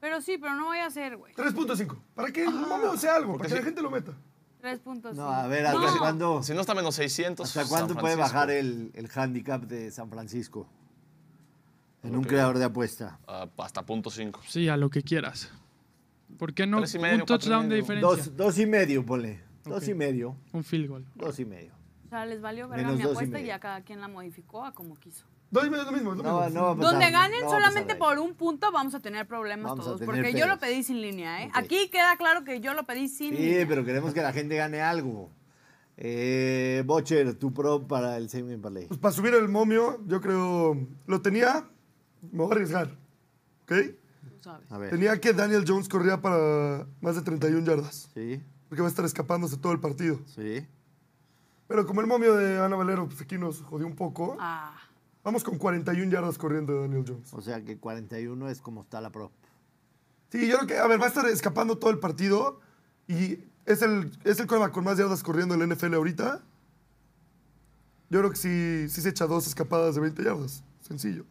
[0.00, 1.32] Pero sí, pero no voy a hacer, güey.
[1.34, 1.96] 3.5.
[2.14, 4.12] Para que el momento sea algo, para que la gente lo meta.
[4.62, 5.14] Tres puntos.
[5.16, 5.34] No, sí.
[5.34, 5.98] a ver, ¿hasta No.
[5.98, 7.46] cuándo, Si no está menos 600.
[7.48, 10.66] hasta San cuánto puede bajar el, el handicap de San Francisco?
[12.04, 13.18] En un creador de apuesta.
[13.26, 14.40] Ah, hasta punto 5.
[14.48, 15.50] Sí, a lo que quieras.
[16.38, 17.82] ¿Por qué no Tres y medio, un y touchdown de medio.
[17.82, 18.08] diferencia?
[18.24, 19.40] Dos, dos y medio, ponle.
[19.64, 20.36] Dos y medio.
[20.52, 21.04] Un field goal.
[21.16, 21.72] Dos y medio.
[22.06, 23.46] O sea, les valió verga Menos mi y apuesta y, medio.
[23.48, 25.26] ya cada quien la modificó a como quiso.
[25.52, 26.12] Dos y medio es lo mismo.
[26.12, 26.60] Es lo No, mismo.
[26.60, 26.92] no pasar.
[26.92, 29.84] Donde ganen no va a pasar solamente por un punto vamos a tener problemas Vamos
[29.84, 30.00] todos.
[30.00, 31.50] tener Porque yo lo pedí sin línea, ¿eh?
[31.54, 33.66] Aquí queda claro que yo lo pedí sin Sí, línea.
[33.68, 35.30] pero queremos que la gente gane algo.
[35.98, 38.86] Eh, Bocher, tu pro para el Same Game Parlay.
[38.86, 40.76] Pues para subir el momio, yo creo.
[41.06, 41.68] Lo tenía.
[42.30, 42.88] Me voy a arriesgar.
[43.64, 43.72] ¿Ok?
[44.40, 44.72] sabes.
[44.72, 44.90] A ver.
[44.90, 48.10] Tenía que Daniel Jones corría para más de 31 yardas.
[48.14, 50.18] Sí, Porque va a estar escapándose todo el partido.
[50.26, 50.66] sí.
[51.68, 54.36] Pero como el momio de Ana Valero, pues aquí nos jodió un poco.
[54.40, 54.74] Ah,
[55.24, 57.32] Vamos con 41 yardas corriendo de Daniel Jones.
[57.32, 59.30] O sea que 41 es como está la pro.
[60.30, 62.60] Sí, yo creo que, a ver, va a estar escapando todo el partido.
[63.06, 66.42] Y es el, es el quarterback con más yardas corriendo en la NFL ahorita.
[68.10, 70.64] Yo creo que sí, sí se echa dos escapadas de 20 yardas.
[70.80, 71.24] Sencillo.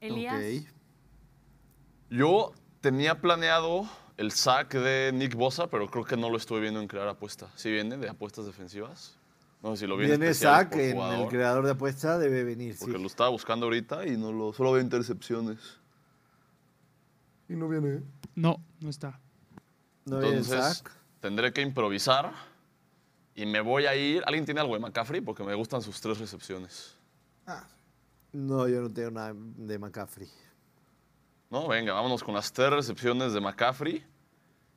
[0.00, 0.64] Elías.
[2.10, 6.80] Yo tenía planeado el sack de Nick Bosa, pero creo que no lo estuve viendo
[6.80, 7.50] en crear apuesta.
[7.54, 9.17] ¿Sí viene de apuestas defensivas?
[9.62, 12.84] No sé si lo viene Viene Zach el creador de apuesta, debe venir, sí.
[12.84, 15.58] Porque lo estaba buscando ahorita y no lo, solo veo intercepciones.
[17.48, 17.96] Y no viene.
[17.96, 18.02] ¿eh?
[18.34, 19.18] No, no está.
[20.04, 20.92] No viene Entonces, Zach.
[21.20, 22.32] tendré que improvisar
[23.34, 24.22] y me voy a ir.
[24.26, 25.20] ¿Alguien tiene algo de McCaffrey?
[25.20, 26.96] Porque me gustan sus tres recepciones.
[28.32, 30.28] No, yo no tengo nada de McCaffrey.
[31.50, 34.04] No, venga, vámonos con las tres recepciones de McCaffrey,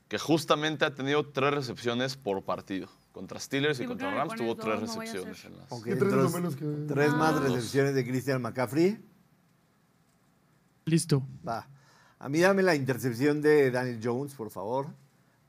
[0.08, 2.88] que justamente ha tenido tres recepciones por partido.
[3.12, 4.96] Contra Steelers Sí, y ¿por qué contra no Rams tuvo tres dos?
[4.96, 5.38] No recepciones.
[5.38, 5.52] ser.
[5.52, 6.66] en las- Ok, ¿Qué tres entonces, menos que.?
[6.88, 7.40] tres más Ah.
[7.42, 9.04] recepciones de Christian McCaffrey.
[10.86, 11.26] Listo.
[11.48, 11.68] Va.
[12.20, 14.88] A mí dame la intercepción de Daniel Jones, por favor.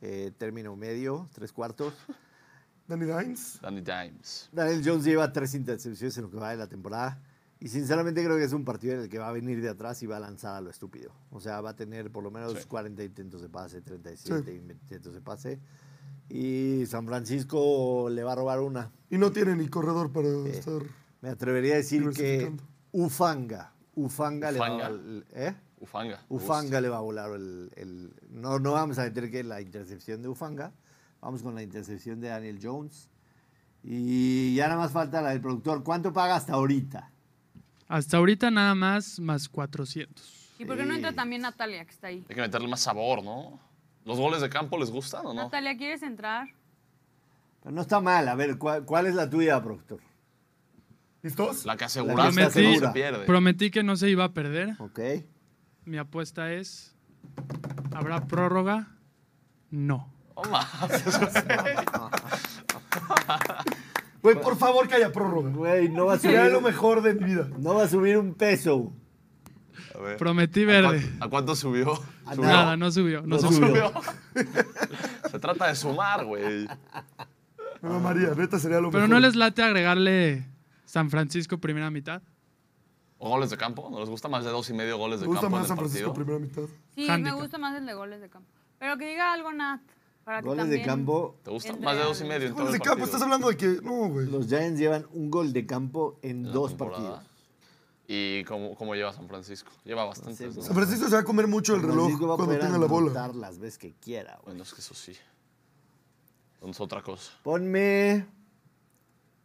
[0.01, 1.95] Eh, término medio, tres cuartos.
[2.89, 3.59] Danny Dimes.
[3.63, 4.49] Danny Dimes.
[4.53, 7.23] Daniel Jones lleva tres intercepciones en lo que va de la temporada.
[7.61, 10.03] Y sinceramente creo que es un partido en el que va a venir de atrás
[10.03, 11.13] y va a lanzar a lo estúpido.
[11.31, 12.65] O sea, va a tener por lo menos Sí.
[12.67, 15.61] 40 intentos de pase, 37 intentos de pase.
[16.33, 18.91] Y San Francisco le va a robar una.
[19.11, 20.83] Y no tiene ni corredor para estar.
[21.21, 22.51] Me atrevería a decir que.
[22.91, 23.73] Ufanga.
[23.95, 24.91] Ufanga, le va a
[25.35, 25.55] ¿eh?
[25.79, 26.23] Ufanga.
[26.31, 30.23] Ufanga le va a volar el, el- No, no vamos a meter que la intercepción
[30.23, 30.73] de Ufanga.
[31.21, 33.11] Vamos con la intercepción de Daniel Jones.
[33.85, 35.85] Y ya nada más falta la del productor.
[35.85, 37.11] ¿Cuánto paga hasta ahorita?
[37.89, 40.55] Hasta ahorita nada más más 400.
[40.59, 42.25] ¿Y por qué no entra también Natalia, que está ahí?
[42.29, 43.61] Hay que meterle más sabor, ¿no?
[44.05, 45.43] ¿Los goles de campo les gustan o no?
[45.45, 46.49] Natalia, ¿quieres entrar?
[47.63, 48.27] Pero no está mal.
[48.29, 50.01] A ver, ¿cuál, cuál es la tuya, productor?
[51.23, 51.65] ¿Listos?
[51.65, 52.89] La que La aseguraste que no asegura.
[52.89, 53.25] se pierde.
[53.27, 54.75] Prometí que no se iba a perder.
[54.81, 54.99] Ok.
[55.85, 56.97] Mi apuesta es,
[57.95, 58.89] ¿habrá prórroga?
[59.71, 60.13] No.
[60.37, 61.05] No mames.
[64.23, 65.51] Güey, por favor que haya prórroga.
[65.51, 67.49] Güey, no va a Sería subir, lo mejor de mi vida.
[67.59, 68.93] no va a subir un peso.
[69.95, 70.17] A ver.
[70.17, 71.01] Prometí ¿A verde.
[71.03, 71.93] cuánto, a cuánto subió?
[72.27, 72.49] A ¿Subió?
[72.51, 73.21] Nada, no subió.
[73.23, 73.69] No, No subió.
[73.69, 73.93] subió.
[75.31, 76.67] Se trata de sumar, güey.
[77.81, 79.11] Me mamaría, neta sería lo Pero mejor.
[79.11, 80.47] no les late agregarle
[80.85, 82.23] San Francisco primera mitad.
[83.19, 83.89] ¿O goles de campo?
[83.91, 85.69] ¿No les gusta más de dos y medio goles de Me gusta campo más en
[85.69, 86.25] San Francisco partido?
[86.27, 86.63] primera mitad.
[86.95, 87.35] Sí, Handicap.
[87.37, 88.49] me gusta más el de goles de campo.
[88.79, 89.81] Pero que diga algo, Nat.
[90.25, 91.37] Para Goles de campo.
[91.43, 91.75] ¿Te gusta?
[91.77, 93.05] Más de dos y medio en todo Goles el de campo, partido.
[93.07, 93.67] estás hablando de que.
[93.83, 94.27] No, güey.
[94.31, 97.11] Los Giants llevan un gol de campo en En la dos temporada.
[97.17, 97.32] partidos.
[98.15, 99.73] ¿Y cómo, cómo lleva San Francisco?
[99.85, 100.53] Lleva bastante.
[100.53, 102.87] San Francisco se va a comer mucho el reloj Francisco va a cuando tenga la
[102.87, 103.29] bola.
[103.29, 104.33] las veces que quiera.
[104.35, 104.49] güey.
[104.49, 105.17] Bueno, es que eso sí.
[106.61, 107.33] Es otra cosa.
[107.43, 108.27] Ponme.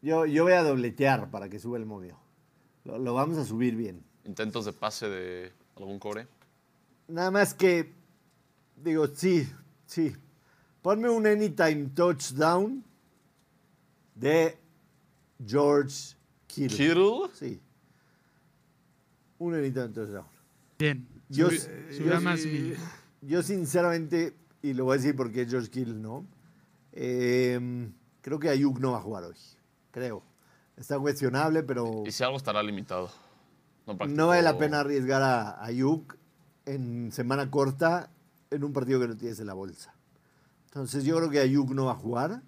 [0.01, 2.17] Yo, yo voy a dobletear para que suba el movio.
[2.83, 4.03] Lo, lo vamos a subir bien.
[4.25, 6.27] Intentos de pase de algún core.
[7.07, 7.93] Nada más que.
[8.75, 9.49] Digo, sí,
[9.85, 10.13] sí.
[10.81, 12.83] Ponme un anytime touchdown
[14.13, 14.57] de
[15.47, 16.77] George Kittle.
[16.77, 17.29] Kittle.
[17.33, 17.61] Sí.
[19.39, 20.25] Un anytime touchdown.
[20.79, 21.07] Bien.
[21.29, 22.75] Yo, yo- más mil.
[23.21, 26.25] yo sinceramente, y lo voy a decir porque es George Kittle, ¿no?
[26.93, 27.89] Eh,
[28.21, 29.35] creo que Ayuk no va a jugar hoy.
[29.91, 30.23] Creo.
[30.75, 33.09] Está cuestionable, pero Y si algo estará limitado.
[33.85, 36.17] No, no vale la pena arriesgar a Ayuk
[36.65, 38.09] en semana corta
[38.51, 39.93] en un partido que no tienes en la bolsa.
[40.65, 42.41] Entonces yo creo que Ayuk no va a jugar.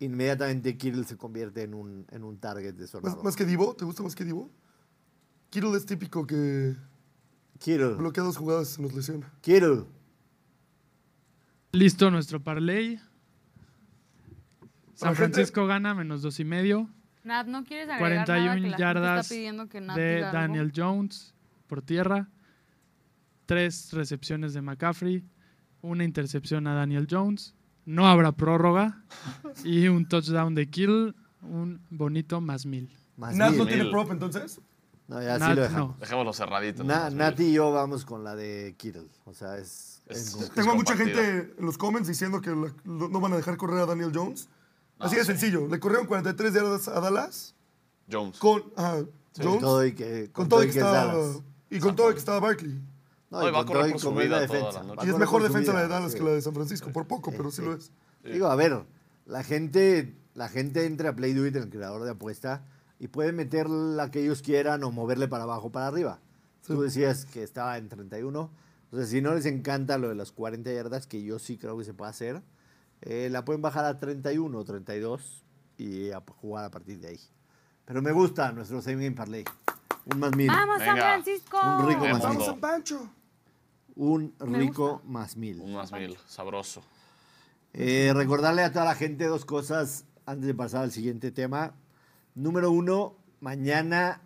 [0.00, 3.74] Inmediatamente Kittle se convierte en un, en un target de ¿Más, más que Divo?
[3.74, 4.50] ¿Te gusta más que Divo?
[5.50, 6.76] Kittle es típico que
[7.58, 9.30] Kittle, bloquea dos jugadas se nos lesiona.
[9.42, 9.84] Kittle.
[11.72, 13.00] Listo nuestro parlay.
[14.94, 16.88] San Francisco gana menos dos y medio.
[17.24, 20.20] Nat, ¿no quieres agregar 41 nada que la gente yardas está pidiendo que Nat de?
[20.20, 21.34] Daniel Jones
[21.66, 22.28] por tierra.
[23.46, 25.24] Tres recepciones de McCaffrey.
[25.82, 27.54] Una intercepción a Daniel Jones.
[27.84, 29.02] No habrá prórroga.
[29.64, 31.14] y un touchdown de Kittle.
[31.42, 32.90] Un bonito más mil.
[33.16, 33.58] Más ¿Nat mil.
[33.58, 34.60] no tiene prop entonces?
[35.10, 35.88] No, ya sí Nat, lo dejamos.
[35.90, 35.96] no.
[36.00, 36.84] Dejémoslo cerradito.
[36.84, 39.08] Na- Nati y yo vamos con la de Kittle.
[39.24, 40.02] O sea, es.
[40.06, 43.32] Es- es Tengo a mucha gente en los comments diciendo que la- lo- no van
[43.32, 44.48] a dejar correr a Daniel Jones.
[45.00, 45.26] Así de sí.
[45.28, 45.66] sencillo.
[45.68, 47.54] Le corrieron 43 yardas a Dallas
[48.10, 48.38] Jones.
[48.38, 49.08] con ajá, con
[49.44, 49.60] Jones.
[49.60, 51.40] todo y que, con todo y que es estaba, Dallas.
[51.70, 52.80] y con todo y que estaba Barkley.
[53.30, 55.06] No, No, y va a con correr por su es vida la toda la defensa.
[55.06, 56.18] Y es mejor defensa la de Dallas sí.
[56.18, 57.62] que la de San Francisco, por poco, Sí, pero sí, sí.
[57.62, 57.90] lo es.
[58.24, 58.84] Digo, a ver,
[59.26, 62.64] la gente, la gente entra a Play Do It, el creador de apuesta,
[63.00, 66.20] y puede meter la que ellos quieran o moverle para abajo o para arriba.
[66.66, 68.50] Tú decías que estaba en 31.
[68.84, 71.84] Entonces, si no les encanta lo de las 40 yardas, que yo sí creo que
[71.84, 72.42] se puede hacer,
[73.00, 75.44] eh, la pueden bajar a 31 o 32
[75.78, 77.20] y a jugar a partir de ahí.
[77.86, 79.44] Pero me gusta nuestro same game parlay.
[80.04, 80.48] Un más mil.
[80.48, 81.14] ¡Vamos, San Venga.
[81.14, 81.58] Francisco!
[81.78, 83.10] Un rico más Vamos a Pancho.
[83.96, 85.58] Un rico más mil.
[85.62, 86.82] Un más mil, sabroso.
[87.72, 91.74] Eh, recordarle a toda la gente dos cosas antes de pasar al siguiente tema.
[92.36, 94.22] Número uno, mañana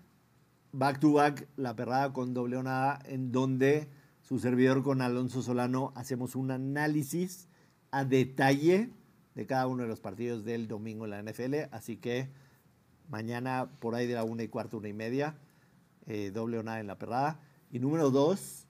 [0.73, 2.65] back to back la perrada con doble o
[3.07, 3.89] en donde
[4.21, 7.49] su servidor con Alonso Solano hacemos un análisis
[7.91, 8.91] a detalle
[9.35, 11.55] de cada uno de los partidos del domingo en la NFL.
[11.71, 12.29] Así que
[13.09, 15.39] mañana por ahí de la una y cuarto, una y media,
[16.07, 17.41] eh, doble o en la perrada.
[17.71, 18.67] Y número dos,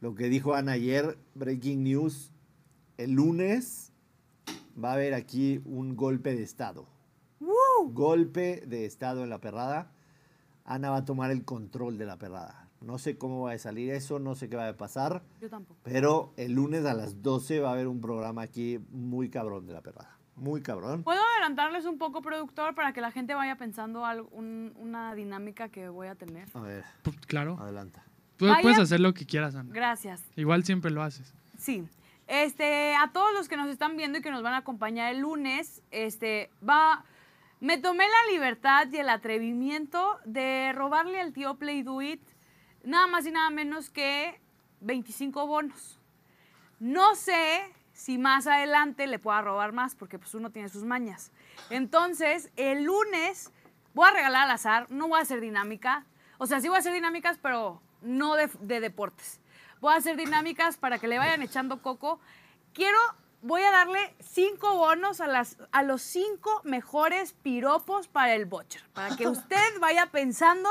[0.00, 2.30] lo que dijo Ana ayer, breaking news,
[2.98, 3.92] el lunes
[4.82, 6.86] va a haber aquí un golpe de estado.
[7.40, 9.90] Golpe de estado en la perrada.
[10.64, 12.68] Ana va a tomar el control de la perrada.
[12.80, 15.80] No sé cómo va a salir eso, no sé qué va a pasar, Yo tampoco.
[15.82, 19.72] pero el lunes a las 12 va a haber un programa aquí muy cabrón de
[19.72, 20.18] la perrada.
[20.34, 21.02] Muy cabrón.
[21.02, 25.70] ¿Puedo adelantarles un poco, productor, para que la gente vaya pensando algo- un- una dinámica
[25.70, 26.48] que voy a tener?
[26.52, 27.56] A ver, Pues, Claro.
[27.58, 28.04] adelanta.
[28.36, 29.72] Tú Vaya- puedes hacer lo que quieras, Ana.
[29.72, 30.22] Gracias.
[30.36, 31.32] Igual siempre lo haces.
[31.56, 31.88] Sí.
[32.26, 35.20] Este, a todos los que nos están viendo y que nos van a acompañar el
[35.20, 37.04] lunes, este, va,
[37.60, 42.22] me tomé la libertad y el atrevimiento de robarle al tío Play Do It
[42.86, 44.40] nada más y nada menos que
[44.80, 45.98] 25 bonos.
[46.78, 51.32] No sé si más adelante le pueda robar más, porque pues uno tiene sus mañas.
[51.70, 53.50] Entonces, el lunes
[53.94, 56.04] voy a regalar al azar, no voy a hacer dinámica.
[56.38, 59.40] O sea, sí voy a hacer dinámicas, pero no de, de deportes.
[59.80, 62.20] Voy a hacer dinámicas para que le vayan echando coco.
[62.72, 62.98] Quiero,
[63.46, 68.82] voy a darle cinco bonos a, las, a los cinco mejores piropos para el Butcher.
[68.92, 70.68] Para que usted vaya pensando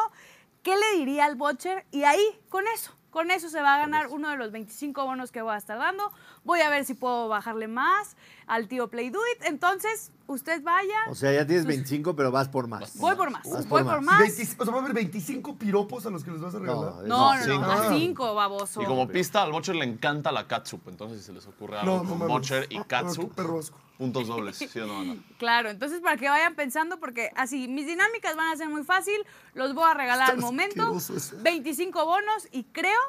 [0.61, 4.07] qué le diría al Butcher y ahí, con eso, con eso se va a ganar
[4.07, 6.11] uno de los 25 bonos que voy a estar dando.
[6.43, 9.43] Voy a ver si puedo bajarle más al tío Play Do It.
[9.45, 10.95] Entonces, usted vaya.
[11.09, 12.97] O sea, ya tienes 25, pero vas por más.
[12.97, 13.43] Voy por más.
[13.49, 14.19] Vas Voy por por más.
[14.19, 14.19] más.
[14.19, 16.93] 25 o sea, va a haber 25 piropos a los que les vas a regalar.
[17.03, 17.59] No, No, no, cinco.
[17.59, 17.89] no, a Ah.
[17.97, 18.81] cinco, baboso.
[18.81, 20.87] Y como pista, al Butcher le encanta la catsup.
[20.87, 22.33] Entonces, si se les ocurre algo No, no con mames.
[22.33, 23.77] Butcher y No, catsup, qué perro asco.
[23.97, 24.57] puntos dobles.
[24.57, 25.15] ¿Sí o no, Ana?
[25.37, 29.15] Claro, entonces para que vayan pensando, porque así, mis dinámicas van a ser muy fácil,
[29.53, 31.35] los voy a regalar al momento, asqueroso eso.
[31.41, 32.99] 25 bonos y creo,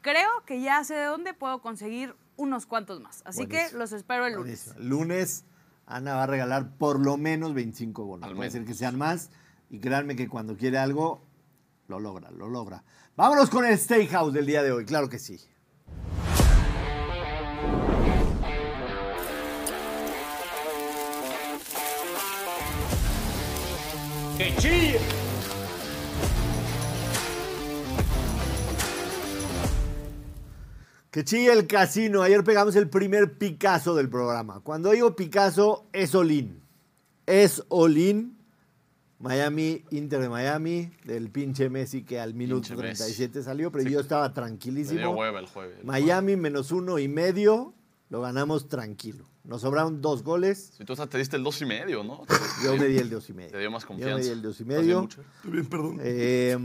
[0.00, 3.22] creo que ya sé de dónde puedo conseguir unos cuantos más.
[3.26, 4.64] Así que los espero el lunes.
[4.66, 4.88] Buenísimo.
[4.88, 5.44] Lunes,
[5.86, 8.28] Ana va a regalar por lo menos 25 bonos.
[8.28, 9.30] Al Puede ser que sean más.
[9.68, 11.22] Y créanme que cuando quiere algo,
[11.86, 12.82] lo logra, lo logra.
[13.14, 15.38] Vámonos con el Steakhouse del día de hoy, claro que sí.
[24.38, 25.19] Que chille
[31.12, 32.22] el casino.
[32.22, 34.60] Ayer pegamos el primer Picasso del programa.
[34.60, 36.60] Cuando digo Picasso, es Olin.
[37.26, 38.36] Es Olin.
[39.18, 43.02] Miami, Inter de Miami, del pinche Messi que al minuto Pinche Messi.
[43.02, 45.10] 37 salió, pero yo estaba Me dio tranquilísimo.
[45.10, 45.76] hueva el jueves.
[45.78, 47.74] el Miami menos uno y medio,
[48.08, 49.26] lo ganamos tranquilo.
[49.44, 50.72] Nos sobraron dos goles.
[50.78, 52.22] Si tú hasta te diste el dos y medio, ¿no?
[52.64, 53.50] Yo me di el dos y medio.
[53.50, 54.24] Te dio más Yo me confianza.
[54.24, 55.08] di el dos y ¿Estás bien, medio.
[55.10, 55.98] Estoy bien, perdón.
[56.02, 56.56] Eh,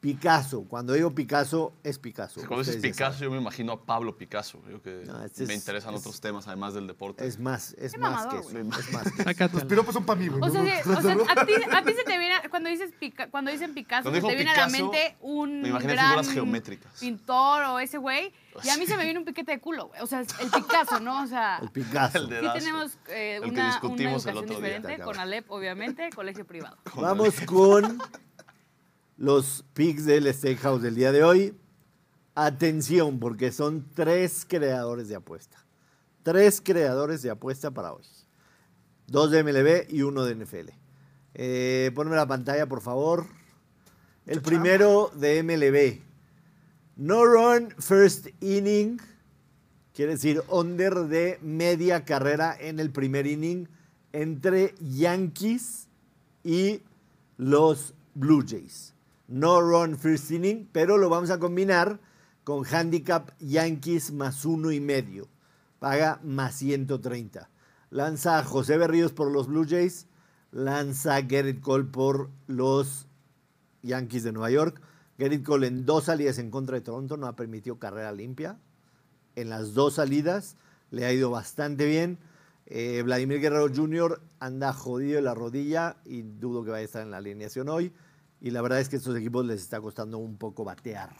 [0.00, 0.62] Picasso.
[0.68, 2.40] Cuando digo Picasso, es Picasso.
[2.46, 4.60] Cuando dices Picasso, yo me imagino a Pablo Picasso.
[4.70, 7.26] Yo que No, este me es- interesan es- otros temas además del deporte.
[7.26, 8.58] Es más, es Qué más mamador, que eso.
[8.58, 9.54] Es más que eso.
[9.54, 10.42] Los piropos son para mí, güey.
[10.42, 10.68] O sea, ¿no?
[10.68, 13.74] sí, o sea, a, ti, a ti se te viene, cuando dices pica- cuando dicen
[13.74, 16.92] Picasso, Cuando se te viene a la mente un me imaginé gran figuras geométricas.
[17.00, 18.32] pintor o ese güey,
[18.62, 20.00] y a mí se me viene un piquete de culo, güey.
[20.02, 21.22] O sea, el Picasso, ¿no?
[21.22, 22.18] O sea, El Picasso.
[22.18, 22.58] El de- sí dedazo.
[22.58, 24.76] tenemos eh, El que una, discutimos una el educación otro día.
[24.76, 26.76] diferente con Alep, obviamente, colegio privado.
[26.94, 27.98] Vamos con
[29.16, 31.54] los picks del Steakhouse del día de hoy.
[32.34, 35.64] Atención, porque son tres creadores de apuesta.
[36.22, 38.04] Tres creadores de apuesta para hoy.
[39.06, 40.70] Dos de MLB y uno de NFL.
[41.34, 43.26] Eh, ponme la pantalla, por favor.
[44.26, 46.02] El primero de MLB.
[46.96, 48.98] No run first inning.
[49.94, 53.68] Quiere decir under de media carrera en el primer inning
[54.12, 55.88] entre Yankees
[56.42, 56.82] y
[57.36, 58.95] los Blue Jays.
[59.28, 61.98] No run first inning, pero lo vamos a combinar
[62.44, 65.28] con handicap Yankees más uno y medio.
[65.80, 67.50] Paga más 130.
[67.90, 70.06] Lanza José Berríos por los Blue Jays.
[70.52, 73.08] Lanza Gerrit Cole por los
[73.82, 74.80] Yankees de Nueva York.
[75.18, 78.58] Gerrit Cole en dos salidas en contra de Toronto no ha permitido carrera limpia.
[79.34, 80.56] En las dos salidas
[80.90, 82.18] le ha ido bastante bien.
[82.66, 84.20] Eh, Vladimir Guerrero Jr.
[84.38, 87.92] anda jodido de la rodilla y dudo que vaya a estar en la alineación hoy.
[88.40, 91.10] Y la verdad es que a estos equipos les está costando un poco batear.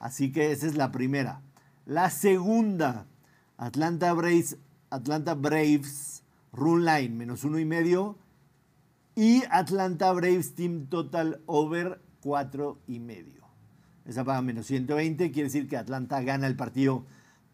[0.00, 1.42] Así que esa es la primera.
[1.84, 3.06] La segunda,
[3.56, 4.58] Atlanta Braves,
[4.90, 6.22] Atlanta Braves,
[6.52, 8.16] run line, menos uno y medio.
[9.14, 13.44] Y Atlanta Braves Team Total Over cuatro y medio.
[14.04, 17.04] Esa paga menos 120, quiere decir que Atlanta gana el partido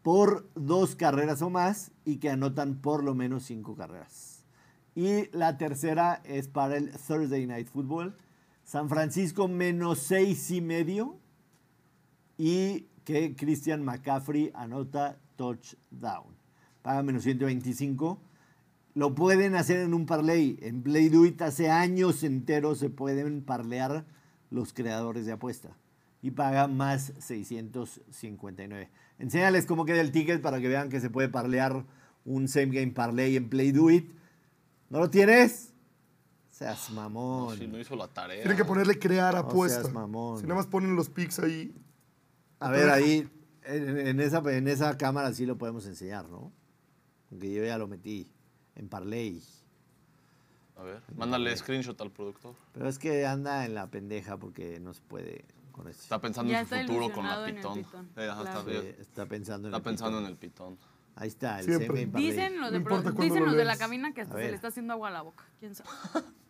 [0.03, 4.43] por dos carreras o más y que anotan por lo menos cinco carreras.
[4.95, 8.15] Y la tercera es para el Thursday Night Football.
[8.63, 11.19] San Francisco menos seis y medio
[12.37, 16.35] y que Christian McCaffrey anota touchdown.
[16.81, 18.19] Paga menos 125.
[18.95, 20.57] Lo pueden hacer en un parlay.
[20.61, 24.05] En Play hace años enteros se pueden parlear
[24.49, 25.75] los creadores de apuesta.
[26.21, 28.89] Y paga más 659.
[29.19, 31.85] Enséñales cómo queda el ticket para que vean que se puede parlear
[32.23, 33.89] un same game parlay en Play Do.
[34.89, 35.72] ¿No lo tienes?
[36.53, 37.57] Seas mamón.
[37.57, 38.41] Si no hizo la tarea.
[38.43, 39.81] Tienen que ponerle crear No apuesta.
[39.81, 40.37] seas mamón.
[40.37, 41.75] Si nada más ponen los pics ahí.
[42.59, 43.27] A ver, ahí,
[43.63, 46.51] en, en esa, en esa cámara sí lo podemos enseñar, ¿no?
[47.31, 48.29] Aunque yo ya lo metí
[48.75, 49.41] en Parlay.
[50.77, 52.53] A ver, mándale screenshot al productor.
[52.71, 56.03] Pero es que anda en la pendeja porque no se puede con esto.
[56.03, 57.73] Está pensando Ya en su futuro con la en pitón.
[57.83, 58.59] pitón, Eh, ajá, claro.
[58.59, 58.81] está, bien.
[58.95, 60.25] Sí, está pensando en Está el pensando pitón.
[60.25, 60.77] en el pitón.
[61.15, 61.87] Ahí está, el Siempre.
[61.87, 62.29] semi en Parlay.
[62.31, 64.93] Dicen los, de No lo los de la cabina que hasta se le está haciendo
[64.93, 65.43] agua a la boca.
[65.59, 65.89] ¿Quién sabe?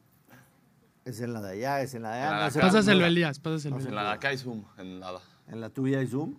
[1.06, 2.40] Es en la de allá, es en la de En la allá.
[2.54, 2.68] de acá.
[2.68, 3.78] Pásaselo, Elías, pásaselo.
[3.80, 5.20] En la de acá hay zoom, en nada.
[5.48, 6.36] En la tuya hay zoom.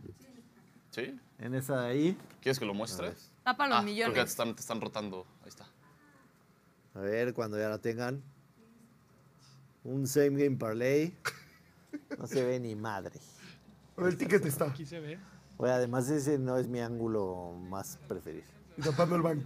[0.91, 1.19] ¿Sí?
[1.39, 2.19] En esa de ahí.
[2.41, 3.13] ¿Quieres que lo muestre?
[3.43, 4.31] Tapa los Ah, porque te millones.
[4.31, 5.27] están, te están rotando.
[5.43, 5.67] Ahí está.
[6.95, 8.23] A ver, cuando ya la tengan.
[9.83, 11.15] Un same game parlay.
[12.19, 13.21] No se ve ni madre.
[13.97, 14.67] Pero el ticket está.
[14.67, 15.19] Aquí se ve.
[15.59, 18.45] Oye, además ese no es mi ángulo más preferido.
[18.79, 19.45] Y tapando el bank.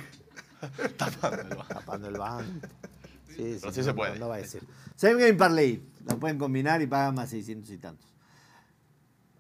[0.97, 2.66] Tapando el banco.
[3.29, 4.18] Sí, Pero sí no, se no, puede.
[4.18, 4.62] No, va a decir.
[4.97, 5.83] Same Game Parlay.
[6.05, 8.14] La pueden combinar y pagan más 600 y tantos.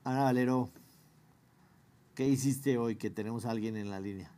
[0.04, 0.70] Ana Valero,
[2.14, 4.30] ¿qué hiciste hoy que tenemos a alguien en la línea?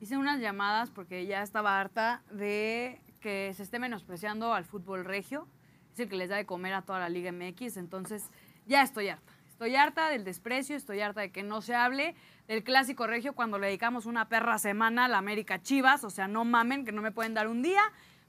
[0.00, 5.46] Hice unas llamadas porque ya estaba harta de que se esté menospreciando al fútbol regio.
[5.92, 7.76] Es el que les da de comer a toda la Liga MX.
[7.76, 8.24] Entonces,
[8.66, 9.32] ya estoy harta.
[9.50, 12.14] Estoy harta del desprecio, estoy harta de que no se hable
[12.48, 16.02] del clásico regio cuando le dedicamos una perra semana a la América Chivas.
[16.02, 17.82] O sea, no mamen, que no me pueden dar un día.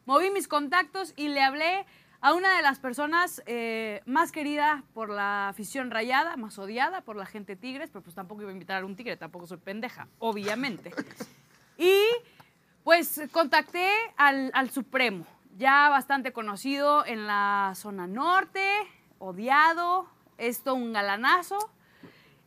[0.06, 1.86] Moví mis contactos y le hablé
[2.22, 7.16] a una de las personas eh, más querida por la afición rayada, más odiada por
[7.16, 10.08] la gente tigres, pero pues tampoco iba a invitar a un tigre, tampoco soy pendeja,
[10.20, 10.91] obviamente.
[11.78, 11.99] Y
[12.84, 15.26] pues contacté al, al Supremo,
[15.58, 18.64] ya bastante conocido en la zona norte,
[19.18, 21.72] odiado, esto un galanazo.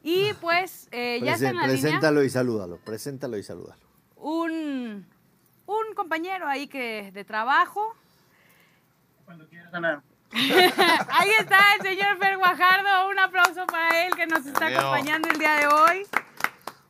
[0.05, 2.77] Y pues eh, ya está en la línea preséntalo y salúdalo.
[2.77, 3.83] Preséntalo y salúdalo.
[4.17, 5.07] un,
[5.67, 7.95] un compañero ahí que de trabajo.
[9.25, 10.03] Cuando quieras, Ana.
[10.33, 15.39] ahí está el señor Fer Guajardo, un aplauso para él que nos está acompañando el
[15.39, 16.07] día de hoy.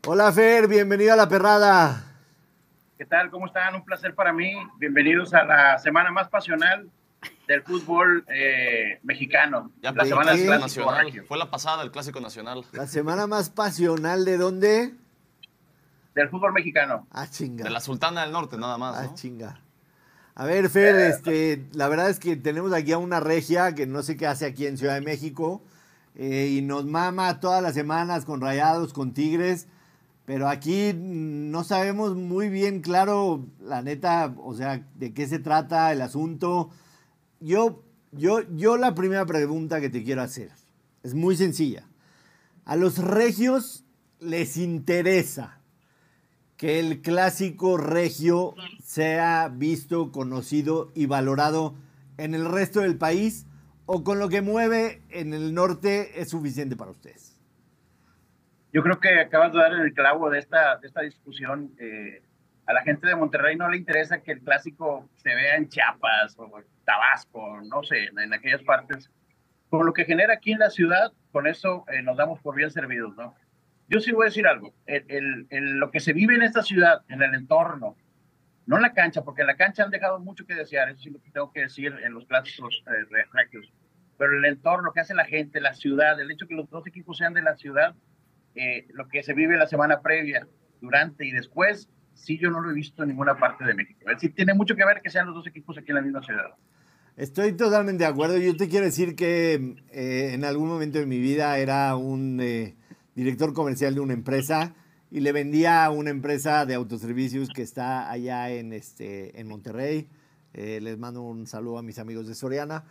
[0.06, 2.04] Hola Fer, bienvenido a La Perrada.
[2.96, 3.30] ¿Qué tal?
[3.30, 3.74] ¿Cómo están?
[3.74, 4.54] Un placer para mí.
[4.78, 6.88] Bienvenidos a la semana más pasional
[7.46, 9.72] del fútbol eh, mexicano.
[9.82, 11.26] Ya la semana el del clásico nacional.
[11.26, 12.64] Fue la pasada, el clásico nacional.
[12.72, 14.94] La semana más pasional de dónde?
[16.14, 17.06] Del fútbol mexicano.
[17.10, 17.64] Ah, chinga.
[17.64, 18.96] De la Sultana del Norte, nada más.
[18.96, 19.14] Ah, ¿no?
[19.14, 19.60] chinga.
[20.36, 24.02] A ver, Fer, este, la verdad es que tenemos aquí a una regia que no
[24.02, 25.62] sé qué hace aquí en Ciudad de México
[26.16, 29.68] eh, y nos mama todas las semanas con rayados, con tigres,
[30.24, 35.92] pero aquí no sabemos muy bien, claro, la neta, o sea, de qué se trata
[35.92, 36.70] el asunto.
[37.38, 40.50] Yo, yo, yo la primera pregunta que te quiero hacer
[41.04, 41.86] es muy sencilla.
[42.64, 43.84] A los regios
[44.18, 45.60] les interesa
[46.64, 51.74] que el clásico regio sea visto, conocido y valorado
[52.16, 53.46] en el resto del país
[53.84, 57.38] o con lo que mueve en el norte es suficiente para ustedes?
[58.72, 61.70] Yo creo que acabas de dar el clavo de esta, de esta discusión.
[61.78, 62.22] Eh,
[62.64, 66.34] a la gente de Monterrey no le interesa que el clásico se vea en Chiapas
[66.38, 66.50] o
[66.86, 69.10] Tabasco, no sé, en, aquellas partes.
[69.68, 72.70] Con lo que genera aquí en la ciudad, con eso eh, nos damos por bien
[72.70, 73.34] servidos, ¿no?
[73.88, 74.74] Yo sí voy a decir algo.
[74.86, 77.96] El, el- el- lo que se vive en esta ciudad, en el entorno,
[78.66, 81.10] no en la cancha, porque en la cancha han dejado mucho que desear, eso sí
[81.10, 83.72] lo que tengo que decir en los clásicos eh, re- regios.
[84.16, 87.18] Pero el entorno, que hace la gente, la ciudad, el hecho que los dos equipos
[87.18, 87.94] sean de la ciudad,
[88.54, 90.46] eh, lo que se vive la semana previa,
[90.80, 94.00] durante y después, sí yo no lo he visto en ninguna parte de México.
[94.08, 96.22] Es decir, tiene mucho que ver que sean los dos equipos aquí en la misma
[96.22, 96.54] ciudad.
[97.16, 98.38] Estoy totalmente de acuerdo.
[98.38, 102.76] Yo te quiero decir que eh, en algún momento de mi vida era un eh,
[103.14, 104.74] director comercial de una empresa
[105.10, 110.08] y le vendía a una empresa de autoservicios que está allá en, este, en Monterrey.
[110.52, 112.84] Eh, les mando un saludo a mis amigos de Soriana.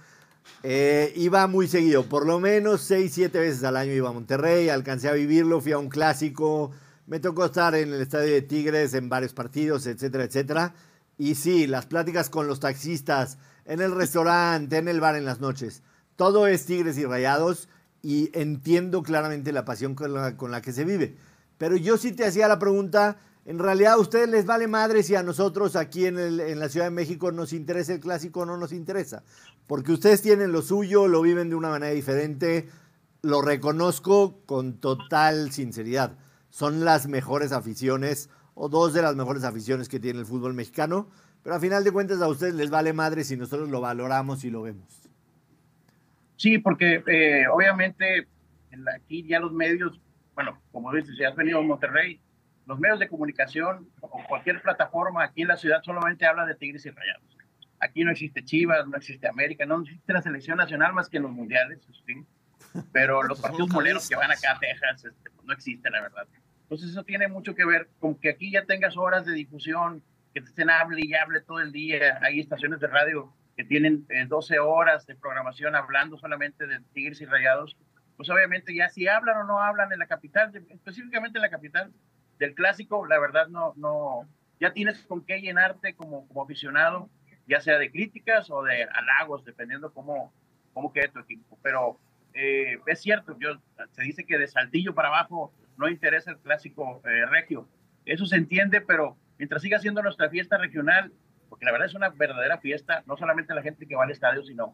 [0.62, 4.70] Eh, iba muy seguido, por lo menos seis, siete veces al año iba a Monterrey,
[4.70, 6.72] alcancé a vivirlo, fui a un clásico,
[7.08, 10.76] me tocó estar en el estadio de Tigres en varios partidos, etcétera, etcétera.
[11.18, 15.40] Y sí, las pláticas con los taxistas, en el restaurante, en el bar en las
[15.40, 15.84] noches,
[16.16, 17.70] todo es Tigres y Rayados
[18.04, 21.16] y entiendo claramente la pasión con la, con la que se vive.
[21.58, 25.16] Pero yo sí te hacía la pregunta, en realidad a ustedes les vale madre si
[25.16, 28.46] a nosotros aquí en, el- en la Ciudad de México nos interesa el clásico o
[28.46, 29.24] no nos interesa.
[29.68, 32.68] Porque ustedes tienen lo suyo, lo viven de una manera diferente,
[33.22, 36.18] lo reconozco con total sinceridad.
[36.50, 41.08] Son las mejores aficiones o dos de las mejores aficiones que tiene el fútbol mexicano,
[41.42, 44.50] pero a final de cuentas a ustedes les vale madre si nosotros lo valoramos y
[44.50, 45.03] lo vemos.
[46.44, 48.28] Sí, porque eh, obviamente
[48.94, 50.02] aquí ya los medios,
[50.36, 52.20] bueno, como dices, si has venido a Monterrey,
[52.66, 56.86] los medios de comunicación o cualquier plataforma aquí en la ciudad solamente habla de Tigres
[56.86, 57.38] y Rayados.
[57.80, 61.24] Aquí no existe Chivas, no existe América, no existe la selección nacional más que en
[61.24, 62.26] los mundiales, sí.
[62.92, 66.02] Pero los Son partidos moleros que van acá a Texas este, pues, no existen, la
[66.02, 66.28] verdad.
[66.64, 70.42] Entonces eso tiene mucho que ver con que aquí ya tengas horas de difusión, que
[70.42, 72.20] te estén hable y hable todo el día.
[72.22, 77.22] Hay estaciones de radio que tienen eh, 12 horas de programación hablando solamente de Tigres
[77.22, 77.78] y Rayados.
[78.18, 81.92] Pues obviamente ya si hablan o no hablan en la capital, específicamente en la capital
[82.40, 84.28] del clásico, la verdad no, no,
[84.60, 87.10] ya tienes con qué llenarte como, como aficionado,
[87.48, 90.34] ya sea de críticas o de halagos, dependiendo cómo,
[90.74, 91.58] cómo quede tu equipo.
[91.62, 92.00] Pero
[92.34, 97.02] eh, es cierto, yo, se dice que de Saltillo para abajo no interesa el clásico
[97.06, 97.68] eh, regio.
[98.06, 101.12] Eso se entiende, pero mientras siga siendo nuestra fiesta regional,
[101.54, 104.42] porque la verdad es una verdadera fiesta, no solamente la gente que va al estadio,
[104.42, 104.74] sino,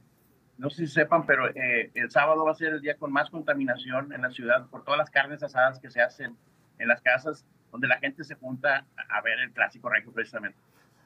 [0.58, 3.30] no sé si sepan, pero eh, el sábado va a ser el día con más
[3.30, 6.38] contaminación en la ciudad por todas las carnes asadas que se hacen
[6.78, 10.58] en las casas, donde la gente se junta a ver el clásico regio precisamente.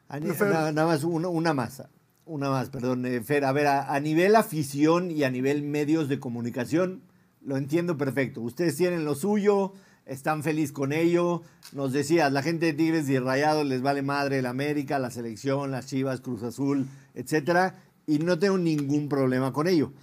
[0.10, 1.84] Nada más, una, una más.
[2.26, 3.44] Una más, perdón, eh, Fer.
[3.44, 7.02] A ver, a, a nivel afición y a nivel medios de comunicación,
[7.42, 8.42] lo entiendo perfecto.
[8.42, 9.74] Ustedes tienen lo suyo,
[10.06, 11.42] están felices con ello.
[11.72, 15.72] Nos decías, la gente de Tigres y Rayados les vale madre el América, la selección,
[15.72, 19.94] las Chivas, Cruz Azul, etcétera, y no tengo ningún problema con ello.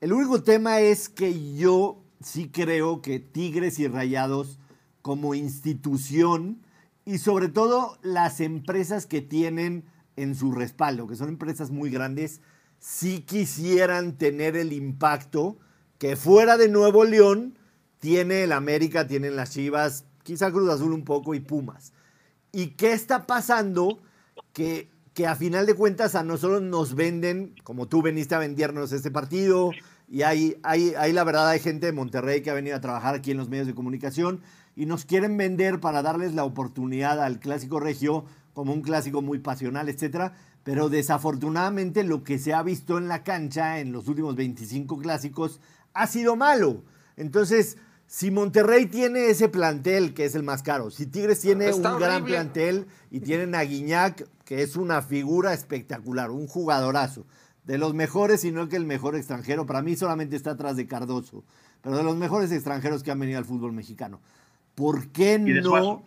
[0.00, 4.58] El único tema es que yo sí creo que Tigres y Rayados
[5.02, 6.62] como institución
[7.04, 9.84] y sobre todo las empresas que tienen
[10.16, 12.40] en su respaldo, que son empresas muy grandes,
[12.78, 15.58] sí quisieran tener el impacto
[15.98, 17.58] que fuera de Nuevo León
[18.00, 21.92] tiene el América, tienen las Chivas, quizá Cruz Azul un poco y Pumas.
[22.50, 24.02] ¿Y qué está pasando?
[24.52, 28.92] Que, que a final de cuentas a nosotros nos venden, como tú veniste a vendernos
[28.92, 29.70] este partido,
[30.08, 33.14] y hay, hay, hay la verdad, hay gente de Monterrey que ha venido a trabajar
[33.14, 34.40] aquí en los medios de comunicación
[34.74, 38.24] y nos quieren vender para darles la oportunidad al clásico regio
[38.54, 40.34] como un clásico muy pasional, etcétera.
[40.64, 45.60] Pero desafortunadamente lo que se ha visto en la cancha en los últimos 25 clásicos
[45.94, 46.82] ha sido malo.
[47.16, 47.76] Entonces,
[48.10, 52.00] si Monterrey tiene ese plantel, que es el más caro, si Tigres tiene Está un
[52.00, 57.24] gran plantel y tienen a Guiñac, que es una figura espectacular, un jugadorazo,
[57.62, 60.88] de los mejores, y no que el mejor extranjero, para mí solamente está atrás de
[60.88, 61.44] Cardoso,
[61.82, 64.20] pero de los mejores extranjeros que han venido al fútbol mexicano.
[64.74, 66.02] ¿Por qué no?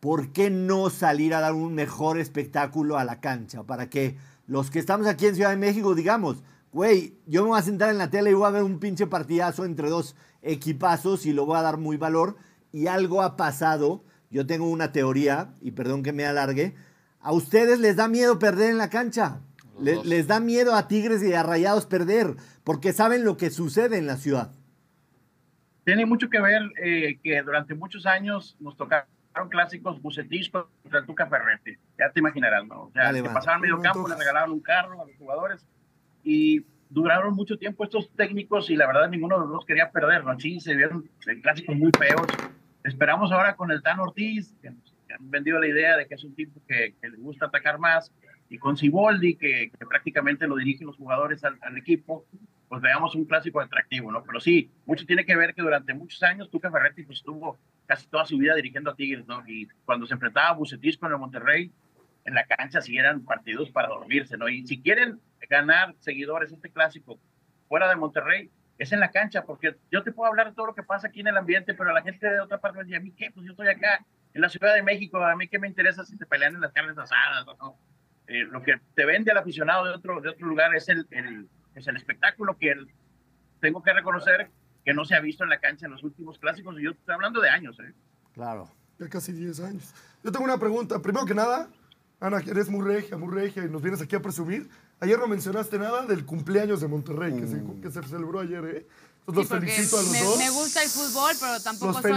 [0.00, 3.64] ¿por qué no salir a dar un mejor espectáculo a la cancha?
[3.64, 4.16] Para que
[4.46, 6.42] los que estamos aquí en Ciudad de México digamos,
[6.72, 9.06] güey, yo me voy a sentar en la tele y voy a ver un pinche
[9.06, 12.36] partidazo entre dos equipazos y lo voy a dar muy valor.
[12.72, 16.74] Y algo ha pasado, yo tengo una teoría, y perdón que me alargue,
[17.20, 19.40] a ustedes les da miedo perder en la cancha.
[19.80, 23.98] Le- les da miedo a Tigres y a Rayados perder, porque saben lo que sucede
[23.98, 24.52] en la ciudad.
[25.84, 29.06] Tiene mucho que ver eh, que durante muchos años nos tocaron
[29.50, 31.72] clásicos Bucetich contra el Tuca Ferretti.
[31.98, 32.84] Ya te imaginarás, ¿no?
[32.84, 33.34] O sea, Dale, que va.
[33.34, 35.66] pasaban medio campo, le regalaban un carro a los jugadores
[36.22, 40.38] y duraron mucho tiempo estos técnicos y la verdad ninguno de los quería perder, ¿no?
[40.38, 41.08] Sí, se vieron
[41.42, 42.26] clásicos muy feos.
[42.84, 46.34] Esperamos ahora con el Tan Ortiz, que han vendido la idea de que es un
[46.34, 48.12] tipo que, que le gusta atacar más,
[48.48, 52.24] y con Siboldi, que, prácticamente lo dirigen los jugadores al, equipo,
[52.68, 54.22] pues veamos un clásico atractivo, ¿no?
[54.24, 58.06] Pero sí, mucho tiene que ver que durante muchos años Tuca Ferretti pues estuvo casi
[58.08, 59.42] toda su vida dirigiendo a Tigres, ¿no?
[59.46, 61.70] Y cuando se enfrentaba a Bucetis con el Monterrey,
[62.24, 64.48] en la cancha sí eran partidos para dormirse, ¿no?
[64.48, 67.18] Y si quieren ganar seguidores este clásico
[67.68, 70.74] fuera de Monterrey, es en la cancha, porque yo te puedo hablar de todo lo
[70.74, 73.00] que pasa aquí en el ambiente, pero la gente de otra parte me dice, ¿a
[73.00, 73.30] mí qué?
[73.30, 76.16] Pues yo estoy acá en la Ciudad de México, ¿a mí qué me interesa si
[76.16, 77.78] te pelean en las carnes asadas o no?
[78.26, 81.48] Eh, lo que te vende al aficionado de otro, de otro lugar es el, el,
[81.74, 82.88] es el espectáculo que el-
[83.60, 84.50] tengo que reconocer
[84.84, 87.14] que no se ha visto en la cancha en los últimos clásicos, y yo estoy
[87.14, 87.92] hablando de años, ¿eh?
[88.32, 88.70] Claro.
[88.98, 89.94] Ya casi 10 años.
[90.22, 91.00] Yo tengo una pregunta.
[91.00, 91.68] Primero que nada,
[92.24, 94.70] Ana, eres muy regia, muy regia y nos vienes aquí a presumir.
[94.98, 98.86] Ayer no mencionaste nada del cumpleaños de Monterrey, que, se, que se celebró ayer, ¿eh?
[99.26, 100.36] Sí, los felicito a los me, dos.
[100.38, 102.10] me gusta el fútbol, pero tampoco Los soy